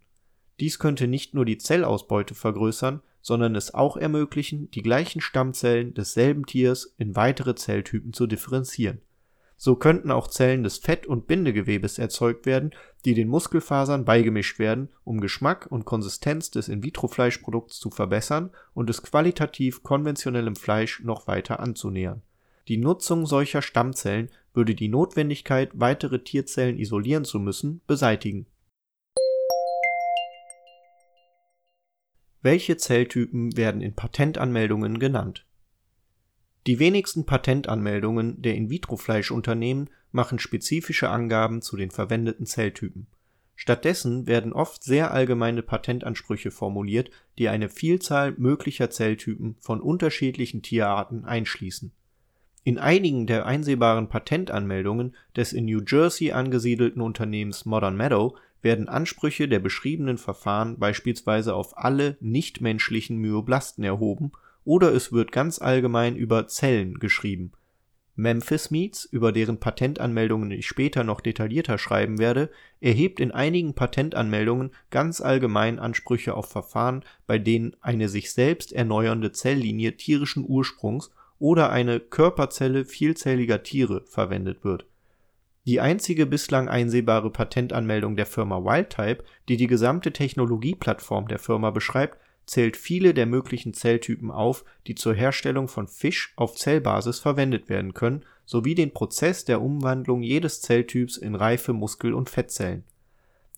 Dies 0.60 0.78
könnte 0.78 1.06
nicht 1.06 1.34
nur 1.34 1.44
die 1.44 1.58
Zellausbeute 1.58 2.34
vergrößern, 2.34 3.00
sondern 3.20 3.54
es 3.54 3.74
auch 3.74 3.96
ermöglichen, 3.96 4.70
die 4.70 4.82
gleichen 4.82 5.20
Stammzellen 5.20 5.94
desselben 5.94 6.46
Tiers 6.46 6.94
in 6.98 7.14
weitere 7.14 7.54
Zelltypen 7.54 8.12
zu 8.12 8.26
differenzieren. 8.26 9.00
So 9.60 9.74
könnten 9.74 10.12
auch 10.12 10.28
Zellen 10.28 10.62
des 10.62 10.78
Fett 10.78 11.06
und 11.06 11.26
Bindegewebes 11.26 11.98
erzeugt 11.98 12.46
werden, 12.46 12.70
die 13.04 13.14
den 13.14 13.28
Muskelfasern 13.28 14.04
beigemischt 14.04 14.60
werden, 14.60 14.88
um 15.02 15.20
Geschmack 15.20 15.66
und 15.68 15.84
Konsistenz 15.84 16.52
des 16.52 16.68
In-vitro-Fleischprodukts 16.68 17.80
zu 17.80 17.90
verbessern 17.90 18.50
und 18.72 18.88
es 18.88 19.02
qualitativ 19.02 19.82
konventionellem 19.82 20.54
Fleisch 20.54 21.02
noch 21.02 21.26
weiter 21.26 21.58
anzunähern. 21.58 22.22
Die 22.68 22.76
Nutzung 22.76 23.26
solcher 23.26 23.60
Stammzellen 23.60 24.30
würde 24.58 24.74
die 24.74 24.88
Notwendigkeit, 24.88 25.70
weitere 25.74 26.18
Tierzellen 26.18 26.80
isolieren 26.80 27.24
zu 27.24 27.38
müssen, 27.38 27.80
beseitigen. 27.86 28.48
Welche 32.42 32.76
Zelltypen 32.76 33.56
werden 33.56 33.80
in 33.80 33.94
Patentanmeldungen 33.94 34.98
genannt? 34.98 35.46
Die 36.66 36.80
wenigsten 36.80 37.24
Patentanmeldungen 37.24 38.42
der 38.42 38.56
In-vitro-Fleischunternehmen 38.56 39.90
machen 40.10 40.40
spezifische 40.40 41.08
Angaben 41.08 41.62
zu 41.62 41.76
den 41.76 41.92
verwendeten 41.92 42.44
Zelltypen. 42.44 43.06
Stattdessen 43.54 44.26
werden 44.26 44.52
oft 44.52 44.82
sehr 44.82 45.12
allgemeine 45.12 45.62
Patentansprüche 45.62 46.50
formuliert, 46.50 47.10
die 47.38 47.48
eine 47.48 47.68
Vielzahl 47.68 48.32
möglicher 48.32 48.90
Zelltypen 48.90 49.54
von 49.60 49.80
unterschiedlichen 49.80 50.62
Tierarten 50.62 51.24
einschließen. 51.24 51.92
In 52.64 52.78
einigen 52.78 53.26
der 53.26 53.46
einsehbaren 53.46 54.08
Patentanmeldungen 54.08 55.14
des 55.36 55.52
in 55.52 55.64
New 55.64 55.80
Jersey 55.86 56.32
angesiedelten 56.32 57.00
Unternehmens 57.00 57.64
Modern 57.64 57.96
Meadow 57.96 58.36
werden 58.62 58.88
Ansprüche 58.88 59.48
der 59.48 59.60
beschriebenen 59.60 60.18
Verfahren 60.18 60.78
beispielsweise 60.78 61.54
auf 61.54 61.78
alle 61.78 62.16
nichtmenschlichen 62.20 63.18
Myoblasten 63.18 63.84
erhoben 63.84 64.32
oder 64.64 64.92
es 64.92 65.12
wird 65.12 65.32
ganz 65.32 65.60
allgemein 65.60 66.16
über 66.16 66.46
Zellen 66.48 66.98
geschrieben. 66.98 67.52
Memphis 68.16 68.72
Meats, 68.72 69.04
über 69.04 69.30
deren 69.30 69.60
Patentanmeldungen 69.60 70.50
ich 70.50 70.66
später 70.66 71.04
noch 71.04 71.20
detaillierter 71.20 71.78
schreiben 71.78 72.18
werde, 72.18 72.50
erhebt 72.80 73.20
in 73.20 73.30
einigen 73.30 73.74
Patentanmeldungen 73.74 74.72
ganz 74.90 75.20
allgemein 75.20 75.78
Ansprüche 75.78 76.34
auf 76.34 76.50
Verfahren, 76.50 77.04
bei 77.28 77.38
denen 77.38 77.76
eine 77.80 78.08
sich 78.08 78.32
selbst 78.32 78.72
erneuernde 78.72 79.30
Zelllinie 79.30 79.96
tierischen 79.96 80.44
Ursprungs 80.44 81.12
oder 81.38 81.70
eine 81.70 82.00
Körperzelle 82.00 82.84
vielzelliger 82.84 83.62
Tiere 83.62 84.04
verwendet 84.06 84.64
wird. 84.64 84.86
Die 85.66 85.80
einzige 85.80 86.26
bislang 86.26 86.68
einsehbare 86.68 87.30
Patentanmeldung 87.30 88.16
der 88.16 88.26
Firma 88.26 88.64
Wildtype, 88.64 89.22
die 89.48 89.56
die 89.56 89.66
gesamte 89.66 90.12
Technologieplattform 90.12 91.28
der 91.28 91.38
Firma 91.38 91.70
beschreibt 91.70 92.18
zählt 92.48 92.76
viele 92.76 93.12
der 93.12 93.26
möglichen 93.26 93.74
Zelltypen 93.74 94.30
auf, 94.30 94.64
die 94.86 94.94
zur 94.94 95.14
Herstellung 95.14 95.68
von 95.68 95.86
Fisch 95.86 96.32
auf 96.36 96.56
Zellbasis 96.56 97.20
verwendet 97.20 97.68
werden 97.68 97.92
können, 97.92 98.24
sowie 98.46 98.74
den 98.74 98.92
Prozess 98.92 99.44
der 99.44 99.60
Umwandlung 99.60 100.22
jedes 100.22 100.62
Zelltyps 100.62 101.18
in 101.18 101.34
reife 101.34 101.74
Muskel 101.74 102.14
und 102.14 102.30
Fettzellen. 102.30 102.84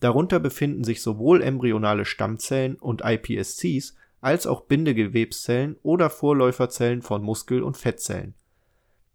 Darunter 0.01 0.41
befinden 0.41 0.83
sich 0.83 1.03
sowohl 1.03 1.41
embryonale 1.43 2.05
Stammzellen 2.05 2.75
und 2.77 3.03
iPSCs 3.05 3.95
als 4.21 4.47
auch 4.47 4.63
Bindegewebszellen 4.63 5.77
oder 5.83 6.11
Vorläuferzellen 6.11 7.03
von 7.03 7.23
Muskel 7.23 7.63
und 7.63 7.77
Fettzellen. 7.77 8.35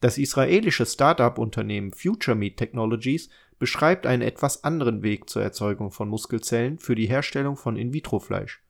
Das 0.02 0.18
israelische 0.18 0.86
Start-up-Unternehmen 0.86 1.94
FutureMeat 1.94 2.58
Technologies 2.58 3.30
beschreibt 3.60 4.06
einen 4.06 4.22
etwas 4.22 4.64
anderen 4.64 5.04
Weg 5.04 5.30
zur 5.30 5.42
Erzeugung 5.42 5.92
von 5.92 6.10
Muskelzellen 6.10 6.80
für 6.80 6.96
die 6.96 7.08
Herstellung 7.08 7.56
von 7.56 7.78
In-vitro-Fleisch 7.78 8.66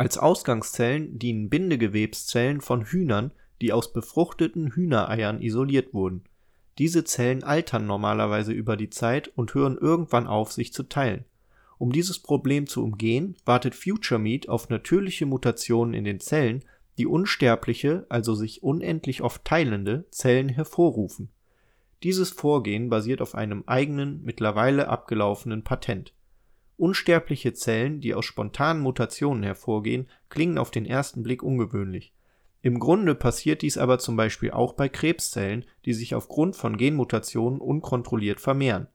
als 0.00 0.16
Ausgangszellen 0.16 1.18
dienen 1.18 1.50
Bindegewebszellen 1.50 2.62
von 2.62 2.86
Hühnern, 2.86 3.32
die 3.60 3.72
aus 3.74 3.92
befruchteten 3.92 4.72
Hühnereiern 4.72 5.42
isoliert 5.42 5.92
wurden. 5.92 6.24
Diese 6.78 7.04
Zellen 7.04 7.44
altern 7.44 7.86
normalerweise 7.86 8.52
über 8.52 8.78
die 8.78 8.88
Zeit 8.88 9.28
und 9.36 9.52
hören 9.52 9.76
irgendwann 9.76 10.26
auf, 10.26 10.52
sich 10.52 10.72
zu 10.72 10.84
teilen. 10.84 11.26
Um 11.80 11.92
dieses 11.92 12.18
Problem 12.18 12.66
zu 12.66 12.84
umgehen, 12.84 13.38
wartet 13.46 13.74
FutureMeat 13.74 14.50
auf 14.50 14.68
natürliche 14.68 15.24
Mutationen 15.24 15.94
in 15.94 16.04
den 16.04 16.20
Zellen, 16.20 16.62
die 16.98 17.06
unsterbliche, 17.06 18.04
also 18.10 18.34
sich 18.34 18.62
unendlich 18.62 19.22
oft 19.22 19.46
teilende 19.46 20.04
Zellen 20.10 20.50
hervorrufen. 20.50 21.30
Dieses 22.02 22.28
Vorgehen 22.28 22.90
basiert 22.90 23.22
auf 23.22 23.34
einem 23.34 23.64
eigenen, 23.66 24.22
mittlerweile 24.22 24.88
abgelaufenen 24.88 25.64
Patent 25.64 26.12
Unsterbliche 26.76 27.54
Zellen, 27.54 28.02
die 28.02 28.12
aus 28.12 28.26
spontanen 28.26 28.82
Mutationen 28.82 29.42
hervorgehen, 29.42 30.06
klingen 30.28 30.58
auf 30.58 30.70
den 30.70 30.84
ersten 30.84 31.22
Blick 31.22 31.42
ungewöhnlich. 31.42 32.12
Im 32.60 32.78
Grunde 32.78 33.14
passiert 33.14 33.62
dies 33.62 33.78
aber 33.78 33.98
zum 33.98 34.16
Beispiel 34.16 34.50
auch 34.50 34.74
bei 34.74 34.90
Krebszellen, 34.90 35.64
die 35.86 35.94
sich 35.94 36.14
aufgrund 36.14 36.56
von 36.56 36.76
Genmutationen 36.76 37.58
unkontrolliert 37.58 38.38
vermehren. 38.38 38.88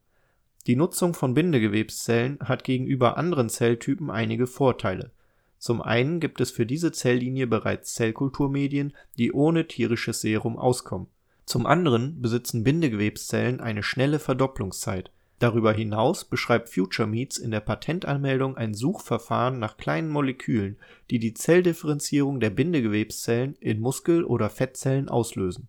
Die 0.67 0.75
Nutzung 0.75 1.13
von 1.13 1.33
Bindegewebszellen 1.33 2.39
hat 2.41 2.63
gegenüber 2.63 3.17
anderen 3.17 3.49
Zelltypen 3.49 4.09
einige 4.09 4.47
Vorteile. 4.47 5.11
Zum 5.57 5.81
einen 5.81 6.19
gibt 6.19 6.41
es 6.41 6.51
für 6.51 6.65
diese 6.65 6.91
Zelllinie 6.91 7.47
bereits 7.47 7.93
Zellkulturmedien, 7.93 8.93
die 9.17 9.31
ohne 9.31 9.67
tierisches 9.67 10.21
Serum 10.21 10.57
auskommen. 10.57 11.07
Zum 11.45 11.65
anderen 11.65 12.21
besitzen 12.21 12.63
Bindegewebszellen 12.63 13.61
eine 13.61 13.83
schnelle 13.83 14.19
Verdopplungszeit 14.19 15.11
Darüber 15.39 15.73
hinaus 15.73 16.23
beschreibt 16.23 16.69
FutureMeats 16.69 17.37
in 17.37 17.51
der 17.51 17.59
Patentanmeldung 17.59 18.55
ein 18.55 18.73
Suchverfahren 18.73 19.59
nach 19.59 19.75
kleinen 19.75 20.09
Molekülen, 20.09 20.77
die 21.09 21.19
die 21.19 21.33
Zelldifferenzierung 21.33 22.39
der 22.39 22.51
Bindegewebszellen 22.51 23.55
in 23.59 23.81
Muskel 23.81 24.23
oder 24.23 24.49
Fettzellen 24.49 25.09
auslösen. 25.09 25.67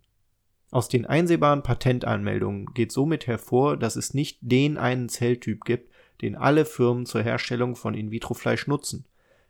Aus 0.71 0.89
den 0.89 1.05
einsehbaren 1.05 1.63
Patentanmeldungen 1.63 2.73
geht 2.73 2.91
somit 2.91 3.27
hervor, 3.27 3.77
dass 3.77 3.95
es 3.95 4.13
nicht 4.13 4.39
den 4.41 4.77
einen 4.77 5.09
Zelltyp 5.09 5.63
gibt, 5.63 5.91
den 6.21 6.35
alle 6.35 6.65
Firmen 6.65 7.05
zur 7.05 7.21
Herstellung 7.21 7.75
von 7.75 7.93
In-vitro-Fleisch 7.93 8.67
nutzen 8.67 9.05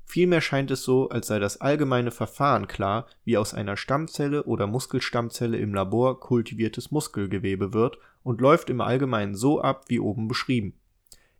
Vielmehr 0.09 0.39
scheint 0.39 0.71
es 0.71 0.83
so, 0.83 1.09
als 1.09 1.27
sei 1.27 1.37
das 1.37 1.59
allgemeine 1.59 2.11
Verfahren 2.11 2.67
klar, 2.67 3.07
wie 3.25 3.37
aus 3.37 3.53
einer 3.53 3.75
Stammzelle 3.75 4.43
oder 4.43 4.65
Muskelstammzelle 4.65 5.57
im 5.57 5.73
Labor 5.73 6.21
kultiviertes 6.21 6.91
Muskelgewebe 6.91 7.73
wird 7.73 7.97
und 8.23 8.39
läuft 8.39 8.69
im 8.69 8.79
Allgemeinen 8.79 9.35
so 9.35 9.59
ab 9.59 9.83
wie 9.89 9.99
oben 9.99 10.29
beschrieben. 10.29 10.79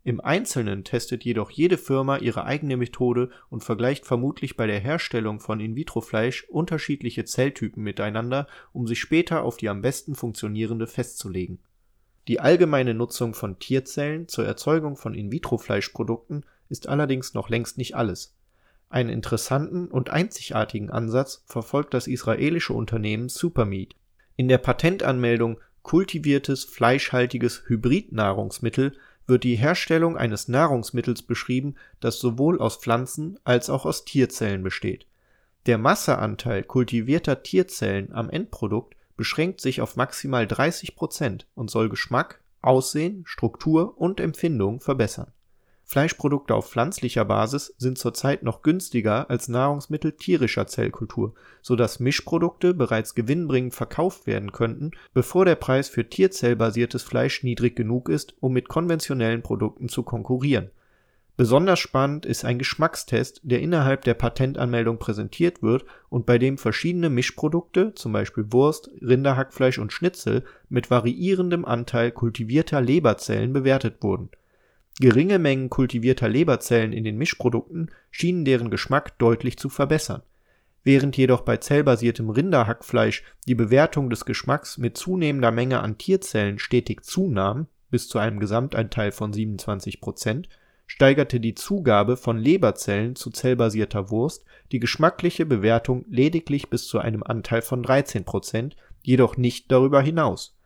Im 0.08 0.22
Einzelnen 0.22 0.84
testet 0.84 1.22
jedoch 1.22 1.50
jede 1.50 1.76
Firma 1.76 2.16
ihre 2.16 2.46
eigene 2.46 2.78
Methode 2.78 3.28
und 3.50 3.62
vergleicht 3.62 4.06
vermutlich 4.06 4.56
bei 4.56 4.66
der 4.66 4.80
Herstellung 4.80 5.38
von 5.38 5.60
In-vitro-Fleisch 5.60 6.44
unterschiedliche 6.48 7.26
Zelltypen 7.26 7.82
miteinander, 7.82 8.46
um 8.72 8.86
sich 8.86 9.00
später 9.00 9.42
auf 9.42 9.58
die 9.58 9.68
am 9.68 9.82
besten 9.82 10.14
funktionierende 10.14 10.86
festzulegen. 10.86 11.58
Die 12.26 12.40
allgemeine 12.40 12.94
Nutzung 12.94 13.34
von 13.34 13.58
Tierzellen 13.58 14.28
zur 14.28 14.46
Erzeugung 14.46 14.96
von 14.96 15.12
In-vitro-Fleischprodukten 15.12 16.46
ist 16.70 16.88
allerdings 16.88 17.34
noch 17.34 17.50
längst 17.50 17.76
nicht 17.76 17.94
alles 17.94 18.34
einen 18.88 19.10
interessanten 19.10 19.88
und 19.88 20.08
einzigartigen 20.08 20.88
Ansatz 20.88 21.44
verfolgt 21.44 21.92
das 21.92 22.06
israelische 22.06 22.72
Unternehmen 22.72 23.28
Supermeat. 23.28 23.94
In 24.36 24.48
der 24.48 24.56
Patentanmeldung 24.56 25.60
kultiviertes 25.82 26.64
fleischhaltiges 26.64 27.64
Hybridnahrungsmittel 27.66 28.96
wird 29.28 29.44
die 29.44 29.56
Herstellung 29.56 30.16
eines 30.16 30.48
Nahrungsmittels 30.48 31.22
beschrieben, 31.22 31.76
das 32.00 32.18
sowohl 32.18 32.60
aus 32.60 32.76
Pflanzen 32.76 33.38
als 33.44 33.70
auch 33.70 33.86
aus 33.86 34.04
Tierzellen 34.04 34.62
besteht. 34.62 35.06
Der 35.66 35.78
Masseanteil 35.78 36.64
kultivierter 36.64 37.42
Tierzellen 37.42 38.12
am 38.12 38.30
Endprodukt 38.30 38.96
beschränkt 39.16 39.60
sich 39.60 39.80
auf 39.80 39.96
maximal 39.96 40.46
30 40.46 40.96
Prozent 40.96 41.46
und 41.54 41.70
soll 41.70 41.88
Geschmack, 41.88 42.40
Aussehen, 42.62 43.22
Struktur 43.26 43.98
und 43.98 44.20
Empfindung 44.20 44.80
verbessern 44.80 45.32
Fleischprodukte 45.90 46.54
auf 46.54 46.68
pflanzlicher 46.68 47.24
Basis 47.24 47.74
sind 47.78 47.96
zurzeit 47.96 48.42
noch 48.42 48.60
günstiger 48.60 49.30
als 49.30 49.48
Nahrungsmittel 49.48 50.12
tierischer 50.12 50.66
Zellkultur, 50.66 51.32
so 51.62 51.76
dass 51.76 51.98
Mischprodukte 51.98 52.74
bereits 52.74 53.14
gewinnbringend 53.14 53.74
verkauft 53.74 54.26
werden 54.26 54.52
könnten, 54.52 54.90
bevor 55.14 55.46
der 55.46 55.54
Preis 55.54 55.88
für 55.88 56.06
tierzellbasiertes 56.06 57.02
Fleisch 57.02 57.42
niedrig 57.42 57.74
genug 57.74 58.10
ist, 58.10 58.34
um 58.40 58.52
mit 58.52 58.68
konventionellen 58.68 59.40
Produkten 59.40 59.88
zu 59.88 60.02
konkurrieren. 60.02 60.70
Besonders 61.38 61.78
spannend 61.78 62.26
ist 62.26 62.44
ein 62.44 62.58
Geschmackstest, 62.58 63.40
der 63.42 63.60
innerhalb 63.60 64.04
der 64.04 64.12
Patentanmeldung 64.12 64.98
präsentiert 64.98 65.62
wird 65.62 65.86
und 66.10 66.26
bei 66.26 66.36
dem 66.36 66.58
verschiedene 66.58 67.08
Mischprodukte 67.08 67.94
zum 67.94 68.12
Beispiel 68.12 68.52
Wurst, 68.52 68.90
Rinderhackfleisch 69.00 69.78
und 69.78 69.94
Schnitzel 69.94 70.44
mit 70.68 70.90
variierendem 70.90 71.64
Anteil 71.64 72.10
kultivierter 72.10 72.82
Leberzellen 72.82 73.54
bewertet 73.54 74.02
wurden 74.02 74.28
Geringe 75.00 75.38
Mengen 75.38 75.70
kultivierter 75.70 76.28
Leberzellen 76.28 76.92
in 76.92 77.04
den 77.04 77.18
Mischprodukten 77.18 77.90
schienen 78.10 78.44
deren 78.44 78.70
Geschmack 78.70 79.18
deutlich 79.18 79.56
zu 79.56 79.68
verbessern. 79.68 80.22
Während 80.82 81.16
jedoch 81.16 81.42
bei 81.42 81.58
zellbasiertem 81.58 82.30
Rinderhackfleisch 82.30 83.22
die 83.46 83.54
Bewertung 83.54 84.10
des 84.10 84.24
Geschmacks 84.24 84.78
mit 84.78 84.96
zunehmender 84.96 85.52
Menge 85.52 85.80
an 85.80 85.98
Tierzellen 85.98 86.58
stetig 86.58 87.04
zunahm 87.04 87.66
(bis 87.90 88.08
zu 88.08 88.18
einem 88.18 88.40
Gesamtanteil 88.40 89.12
von 89.12 89.32
27 89.32 90.00
Prozent), 90.00 90.48
steigerte 90.86 91.38
die 91.38 91.54
Zugabe 91.54 92.16
von 92.16 92.38
Leberzellen 92.38 93.14
zu 93.14 93.30
zellbasierter 93.30 94.10
Wurst 94.10 94.44
die 94.72 94.80
geschmackliche 94.80 95.46
Bewertung 95.46 96.04
lediglich 96.08 96.70
bis 96.70 96.88
zu 96.88 96.98
einem 96.98 97.22
Anteil 97.22 97.62
von 97.62 97.82
13 97.82 98.24
Prozent, 98.24 98.76
jedoch 99.02 99.36
nicht 99.36 99.70
darüber 99.70 100.00
hinaus. 100.00 100.56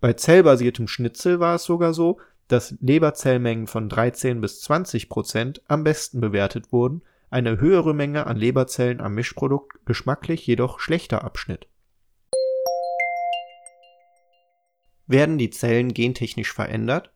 Bei 0.00 0.12
zellbasiertem 0.12 0.88
Schnitzel 0.88 1.40
war 1.40 1.54
es 1.54 1.64
sogar 1.64 1.94
so 1.94 2.18
dass 2.52 2.74
Leberzellmengen 2.80 3.66
von 3.66 3.88
13 3.88 4.42
bis 4.42 4.60
20 4.60 5.08
Prozent 5.08 5.62
am 5.68 5.84
besten 5.84 6.20
bewertet 6.20 6.70
wurden, 6.70 7.00
eine 7.30 7.58
höhere 7.58 7.94
Menge 7.94 8.26
an 8.26 8.36
Leberzellen 8.36 9.00
am 9.00 9.14
Mischprodukt 9.14 9.86
geschmacklich 9.86 10.46
jedoch 10.46 10.78
schlechter 10.78 11.24
abschnitt. 11.24 11.66
Werden 15.06 15.38
die 15.38 15.48
Zellen 15.48 15.94
gentechnisch 15.94 16.52
verändert? 16.52 17.10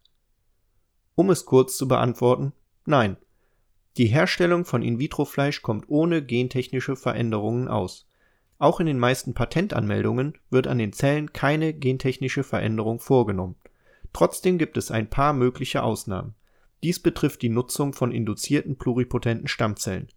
Um 1.16 1.28
es 1.28 1.44
kurz 1.44 1.76
zu 1.76 1.86
beantworten, 1.86 2.54
nein. 2.86 3.18
Die 3.98 4.06
Herstellung 4.06 4.64
von 4.64 4.80
In-vitro-Fleisch 4.80 5.60
kommt 5.60 5.84
ohne 5.88 6.24
gentechnische 6.24 6.96
Veränderungen 6.96 7.68
aus. 7.68 8.08
Auch 8.58 8.80
in 8.80 8.86
den 8.86 8.98
meisten 8.98 9.34
Patentanmeldungen 9.34 10.38
wird 10.48 10.66
an 10.66 10.78
den 10.78 10.94
Zellen 10.94 11.34
keine 11.34 11.74
gentechnische 11.74 12.42
Veränderung 12.42 13.00
vorgenommen 13.00 13.56
Trotzdem 14.16 14.56
gibt 14.56 14.78
es 14.78 14.90
ein 14.90 15.10
paar 15.10 15.34
mögliche 15.34 15.82
Ausnahmen. 15.82 16.32
Dies 16.82 17.00
betrifft 17.00 17.42
die 17.42 17.50
Nutzung 17.50 17.92
von 17.92 18.12
induzierten 18.12 18.76
pluripotenten 18.76 19.46
Stammzellen. 19.46 20.08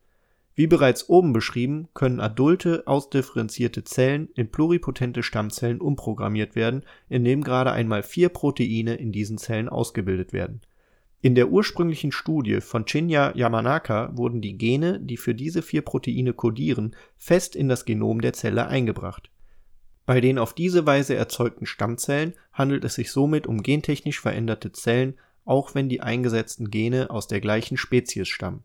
Wie 0.55 0.67
bereits 0.67 1.09
oben 1.09 1.33
beschrieben, 1.33 1.89
können 1.93 2.21
adulte, 2.21 2.88
ausdifferenzierte 2.88 3.83
Zellen 3.83 4.29
in 4.35 4.51
pluripotente 4.51 5.21
Stammzellen 5.21 5.81
umprogrammiert 5.81 6.55
werden, 6.55 6.85
indem 7.09 7.43
gerade 7.43 7.73
einmal 7.73 8.01
vier 8.01 8.29
Proteine 8.29 8.95
in 8.95 9.12
diesen 9.12 9.38
Zellen 9.38 9.67
ausgebildet 9.67 10.31
werden. 10.31 10.62
In 11.19 11.35
der 11.35 11.49
ursprünglichen 11.49 12.13
Studie 12.13 12.62
von 12.62 12.88
Shinya 12.88 13.35
Yamanaka 13.35 14.15
wurden 14.15 14.39
die 14.39 14.57
Gene, 14.57 15.01
die 15.01 15.17
für 15.17 15.35
diese 15.35 15.62
vier 15.62 15.81
Proteine 15.81 16.31
kodieren, 16.31 16.95
fest 17.17 17.53
in 17.53 17.67
das 17.67 17.83
Genom 17.83 18.21
der 18.21 18.31
Zelle 18.31 18.67
eingebracht. 18.67 19.29
Bei 20.09 20.21
den 20.21 20.39
auf 20.39 20.53
diese 20.53 20.87
Weise 20.87 21.13
erzeugten 21.13 21.67
Stammzellen 21.67 22.33
handelt 22.51 22.83
es 22.83 22.95
sich 22.95 23.11
somit 23.11 23.45
um 23.45 23.61
gentechnisch 23.61 24.19
veränderte 24.19 24.71
Zellen, 24.71 25.19
auch 25.45 25.75
wenn 25.75 25.87
die 25.87 26.01
eingesetzten 26.01 26.71
Gene 26.71 27.11
aus 27.11 27.27
der 27.27 27.39
gleichen 27.41 27.77
Spezies 27.77 28.27
stammen. 28.27 28.63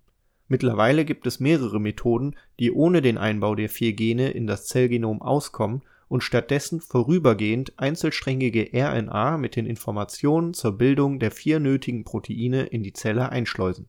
Mittlerweile 0.48 1.04
gibt 1.04 1.26
es 1.26 1.40
mehrere 1.40 1.78
Methoden, 1.78 2.34
die 2.58 2.72
ohne 2.72 3.02
den 3.02 3.18
Einbau 3.18 3.56
der 3.56 3.68
vier 3.68 3.92
Gene 3.92 4.30
in 4.30 4.46
das 4.46 4.64
Zellgenom 4.64 5.20
auskommen 5.20 5.82
und 6.08 6.22
stattdessen 6.22 6.80
vorübergehend 6.80 7.78
einzelsträngige 7.78 8.70
RNA 8.72 9.36
mit 9.36 9.54
den 9.54 9.66
Informationen 9.66 10.54
zur 10.54 10.78
Bildung 10.78 11.18
der 11.18 11.30
vier 11.30 11.60
nötigen 11.60 12.04
Proteine 12.04 12.62
in 12.64 12.82
die 12.82 12.94
Zelle 12.94 13.28
einschleusen. 13.28 13.86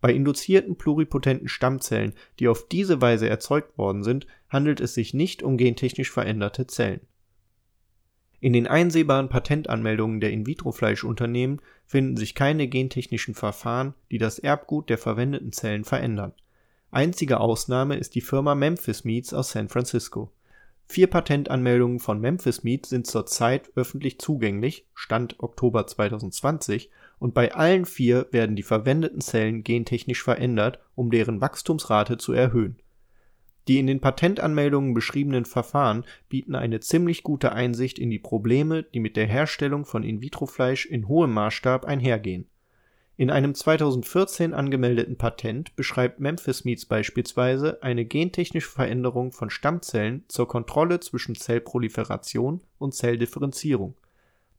Bei 0.00 0.12
induzierten 0.12 0.76
pluripotenten 0.76 1.48
Stammzellen, 1.48 2.12
die 2.38 2.48
auf 2.48 2.68
diese 2.68 3.00
Weise 3.00 3.26
erzeugt 3.26 3.76
worden 3.76 4.02
sind, 4.02 4.26
handelt 4.54 4.80
es 4.80 4.94
sich 4.94 5.12
nicht 5.12 5.42
um 5.42 5.58
gentechnisch 5.58 6.10
veränderte 6.10 6.66
Zellen 6.66 7.02
in 8.44 8.52
den 8.52 8.66
einsehbaren 8.66 9.30
Patentanmeldungen 9.30 10.20
der 10.20 10.30
In-vitro-Fleischunternehmen 10.30 11.62
finden 11.86 12.18
sich 12.18 12.34
keine 12.34 12.68
gentechnischen 12.68 13.34
Verfahren, 13.34 13.94
die 14.10 14.18
das 14.18 14.38
Erbgut 14.38 14.90
der 14.90 14.98
verwendeten 14.98 15.50
Zellen 15.50 15.84
verändern. 15.84 16.34
Einzige 16.90 17.40
Ausnahme 17.40 17.96
ist 17.96 18.14
die 18.14 18.20
Firma 18.20 18.54
Memphis 18.54 19.02
Meats 19.02 19.32
aus 19.32 19.52
San 19.52 19.70
Francisco. 19.70 20.30
Vier 20.86 21.06
Patentanmeldungen 21.06 22.00
von 22.00 22.20
Memphis 22.20 22.62
Meat 22.64 22.84
sind 22.84 23.06
zurzeit 23.06 23.70
öffentlich 23.76 24.18
zugänglich 24.18 24.86
(Stand 24.92 25.36
Oktober 25.42 25.86
2020) 25.86 26.90
und 27.18 27.32
bei 27.32 27.54
allen 27.54 27.86
vier 27.86 28.28
werden 28.30 28.56
die 28.56 28.62
verwendeten 28.62 29.22
Zellen 29.22 29.64
gentechnisch 29.64 30.22
verändert, 30.22 30.80
um 30.94 31.10
deren 31.10 31.40
Wachstumsrate 31.40 32.18
zu 32.18 32.34
erhöhen 32.34 32.76
die 33.68 33.78
in 33.78 33.86
den 33.86 34.00
Patentanmeldungen 34.00 34.94
beschriebenen 34.94 35.44
Verfahren 35.44 36.04
bieten 36.28 36.54
eine 36.54 36.80
ziemlich 36.80 37.22
gute 37.22 37.52
Einsicht 37.52 37.98
in 37.98 38.10
die 38.10 38.18
Probleme, 38.18 38.82
die 38.82 39.00
mit 39.00 39.16
der 39.16 39.26
Herstellung 39.26 39.84
von 39.84 40.02
In-vitro-Fleisch 40.02 40.86
in 40.86 41.08
hohem 41.08 41.32
Maßstab 41.32 41.84
einhergehen. 41.84 42.46
In 43.16 43.30
einem 43.30 43.54
2014 43.54 44.54
angemeldeten 44.54 45.16
Patent 45.16 45.76
beschreibt 45.76 46.18
Memphis 46.18 46.64
Meats 46.64 46.84
beispielsweise 46.84 47.80
eine 47.80 48.04
gentechnische 48.04 48.68
Veränderung 48.68 49.30
von 49.30 49.50
Stammzellen 49.50 50.24
zur 50.26 50.48
Kontrolle 50.48 50.98
zwischen 50.98 51.36
Zellproliferation 51.36 52.60
und 52.78 52.94
Zelldifferenzierung. 52.94 53.94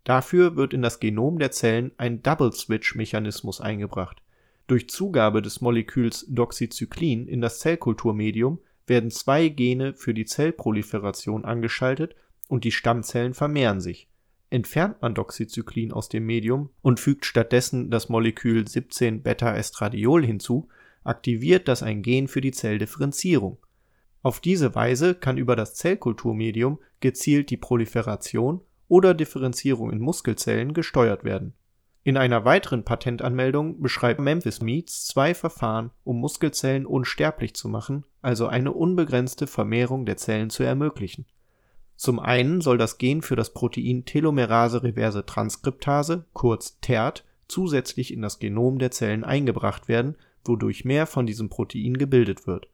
Dafür 0.06 0.56
wird 0.56 0.74
in 0.74 0.82
das 0.82 1.02
Genom 1.02 1.38
der 1.38 1.52
Zellen 1.52 1.92
ein 1.98 2.24
Double-Switch-Mechanismus 2.24 3.60
eingebracht. 3.60 4.22
Durch 4.68 4.88
Zugabe 4.88 5.42
des 5.42 5.60
Moleküls 5.60 6.26
Doxycyclin 6.30 7.28
in 7.28 7.42
das 7.42 7.60
Zellkulturmedium 7.60 8.60
werden 8.88 9.12
zwei 9.12 9.50
Gene 9.50 9.94
für 9.94 10.14
die 10.14 10.26
Zellproliferation 10.26 11.46
angeschaltet 11.46 12.16
und 12.48 12.64
die 12.64 12.72
Stammzellen 12.72 13.34
vermehren 13.34 13.82
sich. 13.82 14.08
Entfernt 14.50 15.02
man 15.02 15.16
Doxycyclin 15.16 15.92
aus 15.92 16.10
dem 16.10 16.26
Medium 16.26 16.70
und 16.82 17.00
fügt 17.00 17.26
stattdessen 17.26 17.90
das 17.90 18.10
Molekül 18.10 18.64
17-Beta-Estradiol 18.64 20.26
hinzu, 20.26 20.68
aktiviert 21.04 21.68
das 21.68 21.84
ein 21.84 22.04
Gen 22.04 22.28
für 22.28 22.42
die 22.42 22.52
Zelldifferenzierung. 22.52 23.58
Auf 24.22 24.40
diese 24.40 24.74
Weise 24.76 25.16
kann 25.16 25.38
über 25.38 25.56
das 25.56 25.76
Zellkulturmedium 25.76 26.80
gezielt 27.00 27.50
die 27.50 27.58
Proliferation 27.58 28.62
oder 28.88 29.14
Differenzierung 29.14 29.92
in 29.92 30.00
Muskelzellen 30.00 30.74
gesteuert 30.74 31.24
werden 31.24 31.54
in 32.06 32.16
einer 32.18 32.46
weiteren 32.46 32.84
Patentanmeldung 32.84 33.82
beschreibt 33.82 34.20
Memphis 34.20 34.62
Meats 34.62 35.08
zwei 35.08 35.34
Verfahren, 35.34 35.90
um 36.04 36.20
Muskelzellen 36.20 36.86
unsterblich 36.86 37.56
zu 37.56 37.68
machen, 37.68 38.06
also 38.22 38.46
eine 38.46 38.74
unbegrenzte 38.74 39.48
Vermehrung 39.48 40.06
der 40.06 40.16
Zellen 40.16 40.52
zu 40.52 40.62
ermöglichen. 40.62 41.26
Zum 41.96 42.20
einen 42.20 42.62
soll 42.62 42.78
das 42.78 43.00
Gen 43.00 43.24
für 43.24 43.36
das 43.36 43.56
Protein 43.56 44.06
Telomerase-reverse-Transkriptase 44.06 46.26
kurz 46.34 46.80
TERT 46.80 47.26
zusätzlich 47.48 48.14
in 48.14 48.22
das 48.22 48.38
Genom 48.38 48.78
der 48.78 48.92
Zellen 48.92 49.24
eingebracht 49.24 49.88
werden, 49.88 50.16
wodurch 50.44 50.86
mehr 50.86 51.08
von 51.08 51.26
diesem 51.26 51.50
Protein 51.50 51.98
gebildet 51.98 52.46
wird 52.46 52.68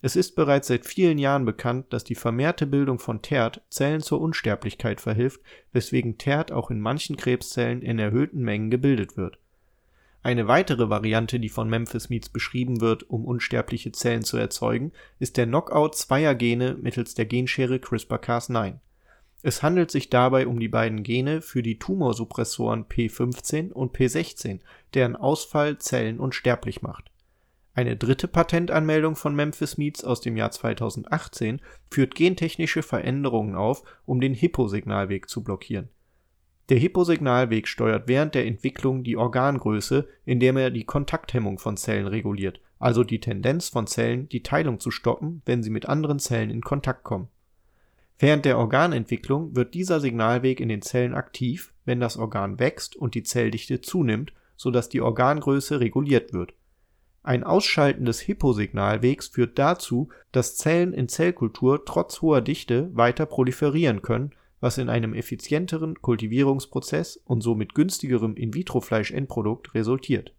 es 0.00 0.14
ist 0.14 0.36
bereits 0.36 0.68
seit 0.68 0.86
vielen 0.86 1.18
Jahren 1.18 1.44
bekannt, 1.44 1.86
dass 1.92 2.04
die 2.04 2.14
vermehrte 2.14 2.66
Bildung 2.66 3.00
von 3.00 3.20
TERT 3.20 3.62
Zellen 3.68 4.00
zur 4.00 4.20
Unsterblichkeit 4.20 5.00
verhilft, 5.00 5.40
weswegen 5.72 6.18
TERT 6.18 6.52
auch 6.52 6.70
in 6.70 6.80
manchen 6.80 7.16
Krebszellen 7.16 7.82
in 7.82 7.98
erhöhten 7.98 8.42
Mengen 8.42 8.70
gebildet 8.70 9.16
wird. 9.16 9.38
Eine 10.22 10.46
weitere 10.46 10.88
Variante, 10.88 11.40
die 11.40 11.48
von 11.48 11.68
Memphis 11.68 12.10
Meats 12.10 12.28
beschrieben 12.28 12.80
wird, 12.80 13.10
um 13.10 13.24
unsterbliche 13.24 13.90
Zellen 13.90 14.22
zu 14.22 14.36
erzeugen, 14.36 14.92
ist 15.18 15.36
der 15.36 15.46
Knockout 15.46 15.96
zweier 15.96 16.34
Gene 16.34 16.76
mittels 16.80 17.14
der 17.14 17.26
Genschere 17.26 17.76
CRISPR-Cas9. 17.76 18.74
Es 19.42 19.62
handelt 19.62 19.90
sich 19.90 20.10
dabei 20.10 20.46
um 20.46 20.60
die 20.60 20.68
beiden 20.68 21.02
Gene 21.02 21.40
für 21.40 21.62
die 21.62 21.78
Tumorsuppressoren 21.78 22.84
P15 22.84 23.72
und 23.72 23.96
P16, 23.96 24.60
deren 24.94 25.16
Ausfall 25.16 25.78
Zellen 25.78 26.20
unsterblich 26.20 26.82
macht 26.82 27.10
eine 27.78 27.96
dritte 27.96 28.26
Patentanmeldung 28.26 29.14
von 29.14 29.36
Memphis 29.36 29.78
Meats 29.78 30.02
aus 30.02 30.20
dem 30.20 30.36
Jahr 30.36 30.50
2018 30.50 31.60
führt 31.92 32.16
gentechnische 32.16 32.82
Veränderungen 32.82 33.54
auf, 33.54 33.84
um 34.04 34.20
den 34.20 34.34
Hippo-Signalweg 34.34 35.28
zu 35.28 35.44
blockieren. 35.44 35.88
Der 36.70 36.78
Hippo-Signalweg 36.78 37.68
steuert 37.68 38.08
während 38.08 38.34
der 38.34 38.46
Entwicklung 38.46 39.04
die 39.04 39.16
Organgröße, 39.16 40.08
indem 40.24 40.56
er 40.56 40.72
die 40.72 40.82
Kontakthemmung 40.82 41.60
von 41.60 41.76
Zellen 41.76 42.08
reguliert, 42.08 42.60
also 42.80 43.04
die 43.04 43.20
Tendenz 43.20 43.68
von 43.68 43.86
Zellen, 43.86 44.28
die 44.28 44.42
Teilung 44.42 44.80
zu 44.80 44.90
stoppen, 44.90 45.42
wenn 45.46 45.62
sie 45.62 45.70
mit 45.70 45.86
anderen 45.86 46.18
Zellen 46.18 46.50
in 46.50 46.62
Kontakt 46.62 47.04
kommen. 47.04 47.28
Während 48.18 48.44
der 48.44 48.58
Organentwicklung 48.58 49.54
wird 49.54 49.74
dieser 49.74 50.00
Signalweg 50.00 50.58
in 50.58 50.68
den 50.68 50.82
Zellen 50.82 51.14
aktiv, 51.14 51.72
wenn 51.84 52.00
das 52.00 52.16
Organ 52.16 52.58
wächst 52.58 52.96
und 52.96 53.14
die 53.14 53.22
Zelldichte 53.22 53.80
zunimmt, 53.80 54.32
sodass 54.56 54.88
die 54.88 55.00
Organgröße 55.00 55.78
reguliert 55.78 56.32
wird 56.32 56.54
ein 57.28 57.44
Ausschalten 57.44 58.06
des 58.06 58.20
Hippo-Signalwegs 58.20 59.28
führt 59.28 59.58
dazu, 59.58 60.08
dass 60.32 60.56
Zellen 60.56 60.94
in 60.94 61.10
Zellkultur 61.10 61.84
trotz 61.84 62.22
hoher 62.22 62.40
Dichte 62.40 62.88
weiter 62.94 63.26
proliferieren 63.26 64.00
können, 64.00 64.30
was 64.60 64.78
in 64.78 64.88
einem 64.88 65.12
effizienteren 65.12 66.00
Kultivierungsprozess 66.00 67.18
und 67.18 67.42
somit 67.42 67.74
günstigerem 67.74 68.34
In-vitro-Fleisch-Endprodukt 68.34 69.74
resultiert. 69.74 70.32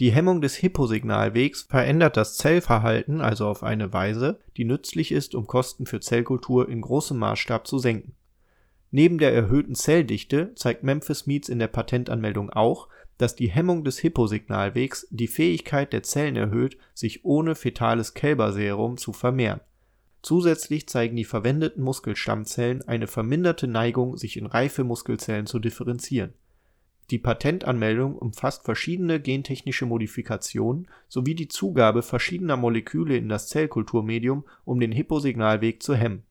Die 0.00 0.10
Hemmung 0.10 0.40
des 0.40 0.54
Hippo-Signalwegs 0.56 1.66
verändert 1.68 2.16
das 2.16 2.38
Zellverhalten 2.38 3.20
also 3.20 3.46
auf 3.46 3.62
eine 3.62 3.92
Weise, 3.92 4.40
die 4.56 4.64
nützlich 4.64 5.12
ist, 5.12 5.34
um 5.34 5.46
Kosten 5.46 5.84
für 5.84 6.00
Zellkultur 6.00 6.66
in 6.66 6.80
großem 6.80 7.18
Maßstab 7.18 7.66
zu 7.66 7.78
senken. 7.78 8.14
Neben 8.90 9.18
der 9.18 9.34
erhöhten 9.34 9.74
Zelldichte 9.74 10.54
zeigt 10.54 10.82
Memphis 10.82 11.26
Meats 11.26 11.50
in 11.50 11.58
der 11.58 11.68
Patentanmeldung 11.68 12.48
auch 12.48 12.88
dass 13.22 13.36
die 13.36 13.52
Hemmung 13.52 13.84
des 13.84 14.00
Hippo-Signalwegs 14.00 15.06
die 15.10 15.28
Fähigkeit 15.28 15.92
der 15.92 16.02
Zellen 16.02 16.34
erhöht, 16.34 16.76
sich 16.92 17.24
ohne 17.24 17.54
fetales 17.54 18.14
Kälberserum 18.14 18.96
zu 18.96 19.12
vermehren. 19.12 19.60
Zusätzlich 20.22 20.88
zeigen 20.88 21.14
die 21.14 21.24
verwendeten 21.24 21.84
Muskelstammzellen 21.84 22.82
eine 22.82 23.06
verminderte 23.06 23.68
Neigung, 23.68 24.16
sich 24.16 24.36
in 24.36 24.46
reife 24.46 24.82
Muskelzellen 24.82 25.46
zu 25.46 25.60
differenzieren. 25.60 26.32
Die 27.12 27.20
Patentanmeldung 27.20 28.16
umfasst 28.16 28.64
verschiedene 28.64 29.20
gentechnische 29.20 29.86
Modifikationen 29.86 30.88
sowie 31.08 31.36
die 31.36 31.48
Zugabe 31.48 32.02
verschiedener 32.02 32.56
Moleküle 32.56 33.16
in 33.16 33.28
das 33.28 33.46
Zellkulturmedium, 33.46 34.44
um 34.64 34.80
den 34.80 34.90
Hippo-Signalweg 34.90 35.80
zu 35.80 35.94
hemmen 35.94 36.24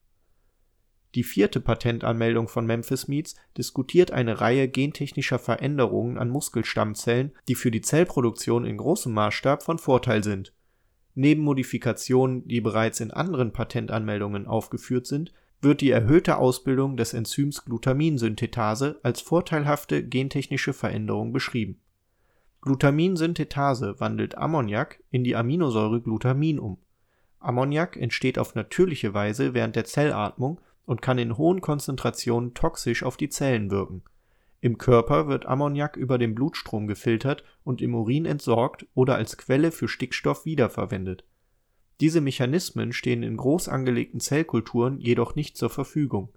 die 1.14 1.24
vierte 1.24 1.60
Patentanmeldung 1.60 2.48
von 2.48 2.64
Memphis 2.64 3.06
Meats 3.06 3.34
diskutiert 3.58 4.12
eine 4.12 4.40
Reihe 4.40 4.68
gentechnischer 4.68 5.38
Veränderungen 5.38 6.16
an 6.16 6.30
Muskelstammzellen, 6.30 7.32
die 7.48 7.54
für 7.54 7.70
die 7.70 7.82
Zellproduktion 7.82 8.64
in 8.64 8.78
großem 8.78 9.12
Maßstab 9.12 9.62
von 9.62 9.78
Vorteil 9.78 10.24
sind. 10.24 10.54
Neben 11.14 11.42
Modifikationen, 11.42 12.48
die 12.48 12.62
bereits 12.62 13.00
in 13.00 13.10
anderen 13.10 13.52
Patentanmeldungen 13.52 14.46
aufgeführt 14.46 15.06
sind, 15.06 15.34
wird 15.60 15.80
die 15.82 15.90
erhöhte 15.90 16.38
Ausbildung 16.38 16.96
des 16.96 17.12
Enzyms 17.12 17.64
Glutaminsynthetase 17.66 18.98
als 19.02 19.20
vorteilhafte 19.20 20.02
gentechnische 20.02 20.72
Veränderung 20.72 21.32
beschrieben. 21.32 21.78
Glutaminsynthetase 22.62 24.00
wandelt 24.00 24.38
Ammoniak 24.38 25.02
in 25.10 25.24
die 25.24 25.36
Aminosäure 25.36 26.00
Glutamin 26.00 26.58
um. 26.58 26.78
Ammoniak 27.38 27.96
entsteht 27.96 28.38
auf 28.38 28.54
natürliche 28.54 29.14
Weise 29.14 29.52
während 29.52 29.76
der 29.76 29.84
Zellatmung 29.84 30.60
und 30.86 31.02
kann 31.02 31.18
in 31.18 31.36
hohen 31.36 31.60
Konzentrationen 31.60 32.54
toxisch 32.54 33.02
auf 33.02 33.16
die 33.16 33.28
Zellen 33.28 33.70
wirken. 33.70 34.02
Im 34.60 34.78
Körper 34.78 35.26
wird 35.26 35.46
Ammoniak 35.46 35.96
über 35.96 36.18
den 36.18 36.34
Blutstrom 36.34 36.86
gefiltert 36.86 37.42
und 37.64 37.82
im 37.82 37.94
Urin 37.94 38.26
entsorgt 38.26 38.86
oder 38.94 39.16
als 39.16 39.36
Quelle 39.36 39.72
für 39.72 39.88
Stickstoff 39.88 40.44
wiederverwendet. 40.44 41.24
Diese 42.00 42.20
Mechanismen 42.20 42.92
stehen 42.92 43.22
in 43.22 43.36
groß 43.36 43.68
angelegten 43.68 44.20
Zellkulturen 44.20 45.00
jedoch 45.00 45.34
nicht 45.34 45.56
zur 45.56 45.70
Verfügung. 45.70 46.28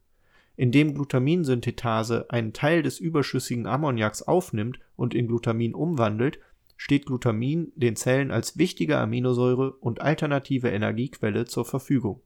Indem 0.55 0.93
Glutaminsynthetase 0.93 2.27
einen 2.29 2.53
Teil 2.53 2.81
des 2.81 2.99
überschüssigen 2.99 3.67
Ammoniaks 3.67 4.21
aufnimmt 4.21 4.79
und 4.95 5.13
in 5.13 5.27
Glutamin 5.27 5.75
umwandelt, 5.75 6.39
steht 6.77 7.05
Glutamin 7.05 7.71
den 7.75 7.95
Zellen 7.95 8.31
als 8.31 8.57
wichtige 8.57 8.97
Aminosäure 8.97 9.73
und 9.73 10.01
alternative 10.01 10.69
Energiequelle 10.69 11.45
zur 11.45 11.65
Verfügung 11.65 12.21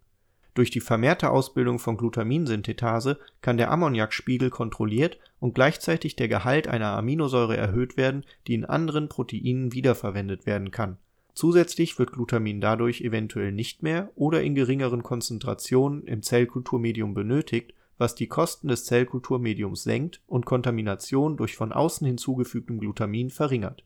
durch 0.59 0.71
die 0.71 0.81
vermehrte 0.81 1.29
Ausbildung 1.29 1.79
von 1.79 1.95
Glutaminsynthetase 1.95 3.17
kann 3.41 3.55
der 3.55 3.71
Ammoniakspiegel 3.71 4.49
kontrolliert 4.49 5.17
und 5.39 5.55
gleichzeitig 5.55 6.17
der 6.17 6.27
Gehalt 6.27 6.67
einer 6.67 6.97
Aminosäure 6.97 7.55
erhöht 7.55 7.95
werden, 7.95 8.25
die 8.45 8.55
in 8.55 8.65
anderen 8.65 9.07
Proteinen 9.07 9.71
wiederverwendet 9.71 10.45
werden 10.45 10.71
kann. 10.71 10.97
Zusätzlich 11.33 11.97
wird 11.97 12.11
Glutamin 12.11 12.59
dadurch 12.59 12.99
eventuell 12.99 13.53
nicht 13.53 13.83
mehr 13.83 14.11
oder 14.15 14.43
in 14.43 14.53
geringeren 14.53 15.01
Konzentrationen 15.01 16.03
im 16.03 16.23
Zellkulturmedium 16.23 17.13
benötigt, 17.13 17.73
was 17.97 18.15
die 18.15 18.27
Kosten 18.27 18.67
des 18.67 18.83
Zellkulturmediums 18.83 19.83
senkt 19.83 20.19
und 20.27 20.45
Kontamination 20.45 21.37
durch 21.37 21.55
von 21.55 21.71
außen 21.71 22.05
hinzugefügtem 22.05 22.81
Glutamin 22.81 23.29
verringert 23.29 23.85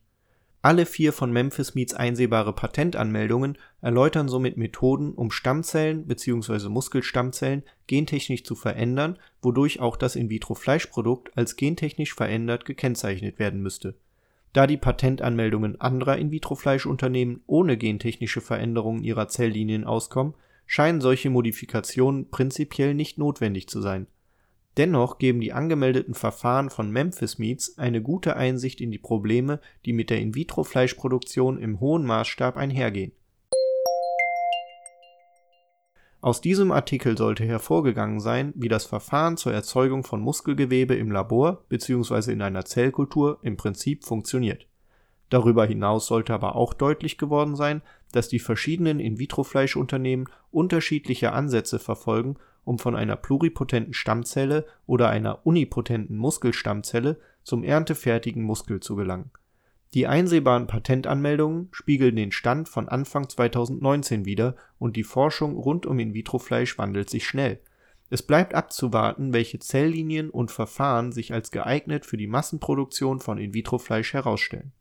alle 0.63 0.86
vier 0.86 1.12
von 1.12 1.30
Memphis 1.34 1.76
Meats 1.76 1.93
einsehbare 1.93 2.54
Patentanmeldungen 2.54 3.58
erläutern 3.82 4.30
somit 4.30 4.56
Methoden, 4.56 5.12
um 5.13 5.30
Stammzellen 5.30 6.08
bzw. 6.08 6.69
Muskelstammzellen 6.69 7.63
gentechnisch 7.86 8.45
zu 8.45 8.56
verändern, 8.56 9.19
wodurch 9.41 9.82
auch 9.82 9.97
das 9.97 10.15
In-vitro-Fleischprodukt 10.15 11.38
als 11.38 11.58
gentechnisch 11.58 12.13
verändert 12.15 12.63
gekennzeichnet 12.63 13.39
werden 13.39 13.62
müsste. 13.62 13.95
Da 14.54 14.65
die 14.65 14.78
Patentanmeldungen 14.78 15.82
anderer 15.82 16.17
In-vitro-Fleischunternehmen 16.17 17.43
ohne 17.45 17.76
gentechnische 17.76 18.39
Veränderungen 18.39 19.04
ihrer 19.04 19.28
Zelllinien 19.28 19.84
auskommen, 19.84 20.34
scheinen 20.65 21.02
solche 21.02 21.30
Modifikationen 21.30 22.30
prinzipiell 22.30 22.93
nicht 22.93 23.17
notwendig 23.17 23.67
zu 23.67 23.82
sein 23.82 24.08
Dennoch 24.77 25.19
geben 25.19 25.39
die 25.39 25.53
angemeldeten 25.53 26.15
Verfahren 26.15 26.69
von 26.69 26.89
Memphis 26.89 27.38
Meats 27.38 27.77
eine 27.77 28.01
gute 28.01 28.36
Einsicht 28.36 28.81
in 28.81 28.89
die 28.89 28.97
Probleme, 28.97 29.59
die 29.86 29.93
mit 29.93 30.09
der 30.09 30.19
In-vitro-Fleischproduktion 30.19 31.59
im 31.59 31.79
hohen 31.79 32.05
Maßstab 32.05 32.57
einhergehen. 32.57 33.12
Aus 36.21 36.39
diesem 36.39 36.71
Artikel 36.71 37.17
sollte 37.17 37.43
hervorgegangen 37.43 38.21
sein, 38.21 38.53
wie 38.55 38.69
das 38.69 38.86
Verfahren 38.86 39.36
zur 39.36 39.53
Erzeugung 39.53 40.03
von 40.05 40.21
Muskelgewebe 40.21 40.95
im 40.95 41.12
Labor 41.12 41.65
bzw. 41.67 42.31
in 42.31 42.41
einer 42.41 42.63
Zellkultur 42.63 43.39
im 43.41 43.57
Prinzip 43.57 44.05
funktioniert. 44.05 44.65
Darüber 45.29 45.65
hinaus 45.65 46.07
sollte 46.07 46.33
aber 46.33 46.55
auch 46.55 46.73
deutlich 46.73 47.17
geworden 47.17 47.55
sein, 47.55 47.81
dass 48.13 48.29
die 48.29 48.39
verschiedenen 48.39 48.99
In-vitro-Fleischunternehmen 48.99 50.29
unterschiedliche 50.49 51.33
Ansätze 51.33 51.77
verfolgen 51.77 52.38
um 52.65 52.80
von 52.80 52.95
einer 52.95 53.15
pluripotenten 53.15 53.93
Stammzelle 53.93 54.65
oder 54.86 55.10
einer 55.10 55.45
unipotenten 55.45 56.17
Muskelstammzelle 56.17 57.19
zum 57.43 57.63
erntefertigen 57.63 58.43
Muskel 58.43 58.80
zu 58.80 58.95
gelangen. 58.95 59.32
Die 59.93 60.08
einsehbaren 60.08 60.65
Patentanmeldungen 60.65 61.69
spiegeln 61.71 62.15
den 62.15 62.32
Stand 62.32 62.67
von 62.67 62.89
Anfang 62.89 63.30
2019 63.30 64.26
wider 64.26 64.56
und 64.80 64.95
die 64.95 65.04
Forschung 65.04 65.56
rund 65.56 65.86
um 65.86 65.99
In-vitro-Fleisch 65.99 66.80
wandelt 66.80 67.12
sich 67.12 67.28
schnell. 67.28 67.60
Es 68.10 68.23
bleibt 68.23 68.56
abzuwarten, 68.56 69.34
welche 69.34 69.60
Zelllinien 69.60 70.30
und 70.30 70.52
Verfahren 70.52 71.12
sich 71.12 71.32
als 71.32 71.52
geeignet 71.52 72.06
für 72.06 72.17
die 72.17 72.28
Massenproduktion 72.28 73.19
von 73.19 73.38
In-vitro-Fleisch 73.38 74.13
herausstellen. 74.13 74.71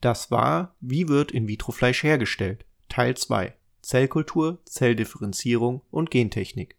Das 0.00 0.30
war 0.30 0.74
Wie 0.80 1.08
wird 1.08 1.32
In-vitro-Fleisch 1.32 2.04
hergestellt? 2.04 2.64
Teil 2.88 3.16
2 3.16 3.54
Zellkultur, 3.90 4.60
Zelldifferenzierung 4.66 5.82
und 5.90 6.12
Gentechnik. 6.12 6.76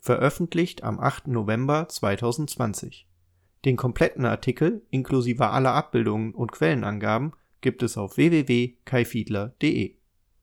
Veröffentlicht 0.00 0.82
am 0.82 0.98
8. 0.98 1.28
November 1.28 1.90
2020. 1.90 3.06
Den 3.66 3.76
kompletten 3.76 4.24
Artikel 4.24 4.80
inklusive 4.88 5.50
aller 5.50 5.74
Abbildungen 5.74 6.32
und 6.32 6.52
Quellenangaben 6.52 7.34
gibt 7.60 7.82
es 7.82 7.98
auf 7.98 8.16
www.kaifiedler.de 8.16 9.95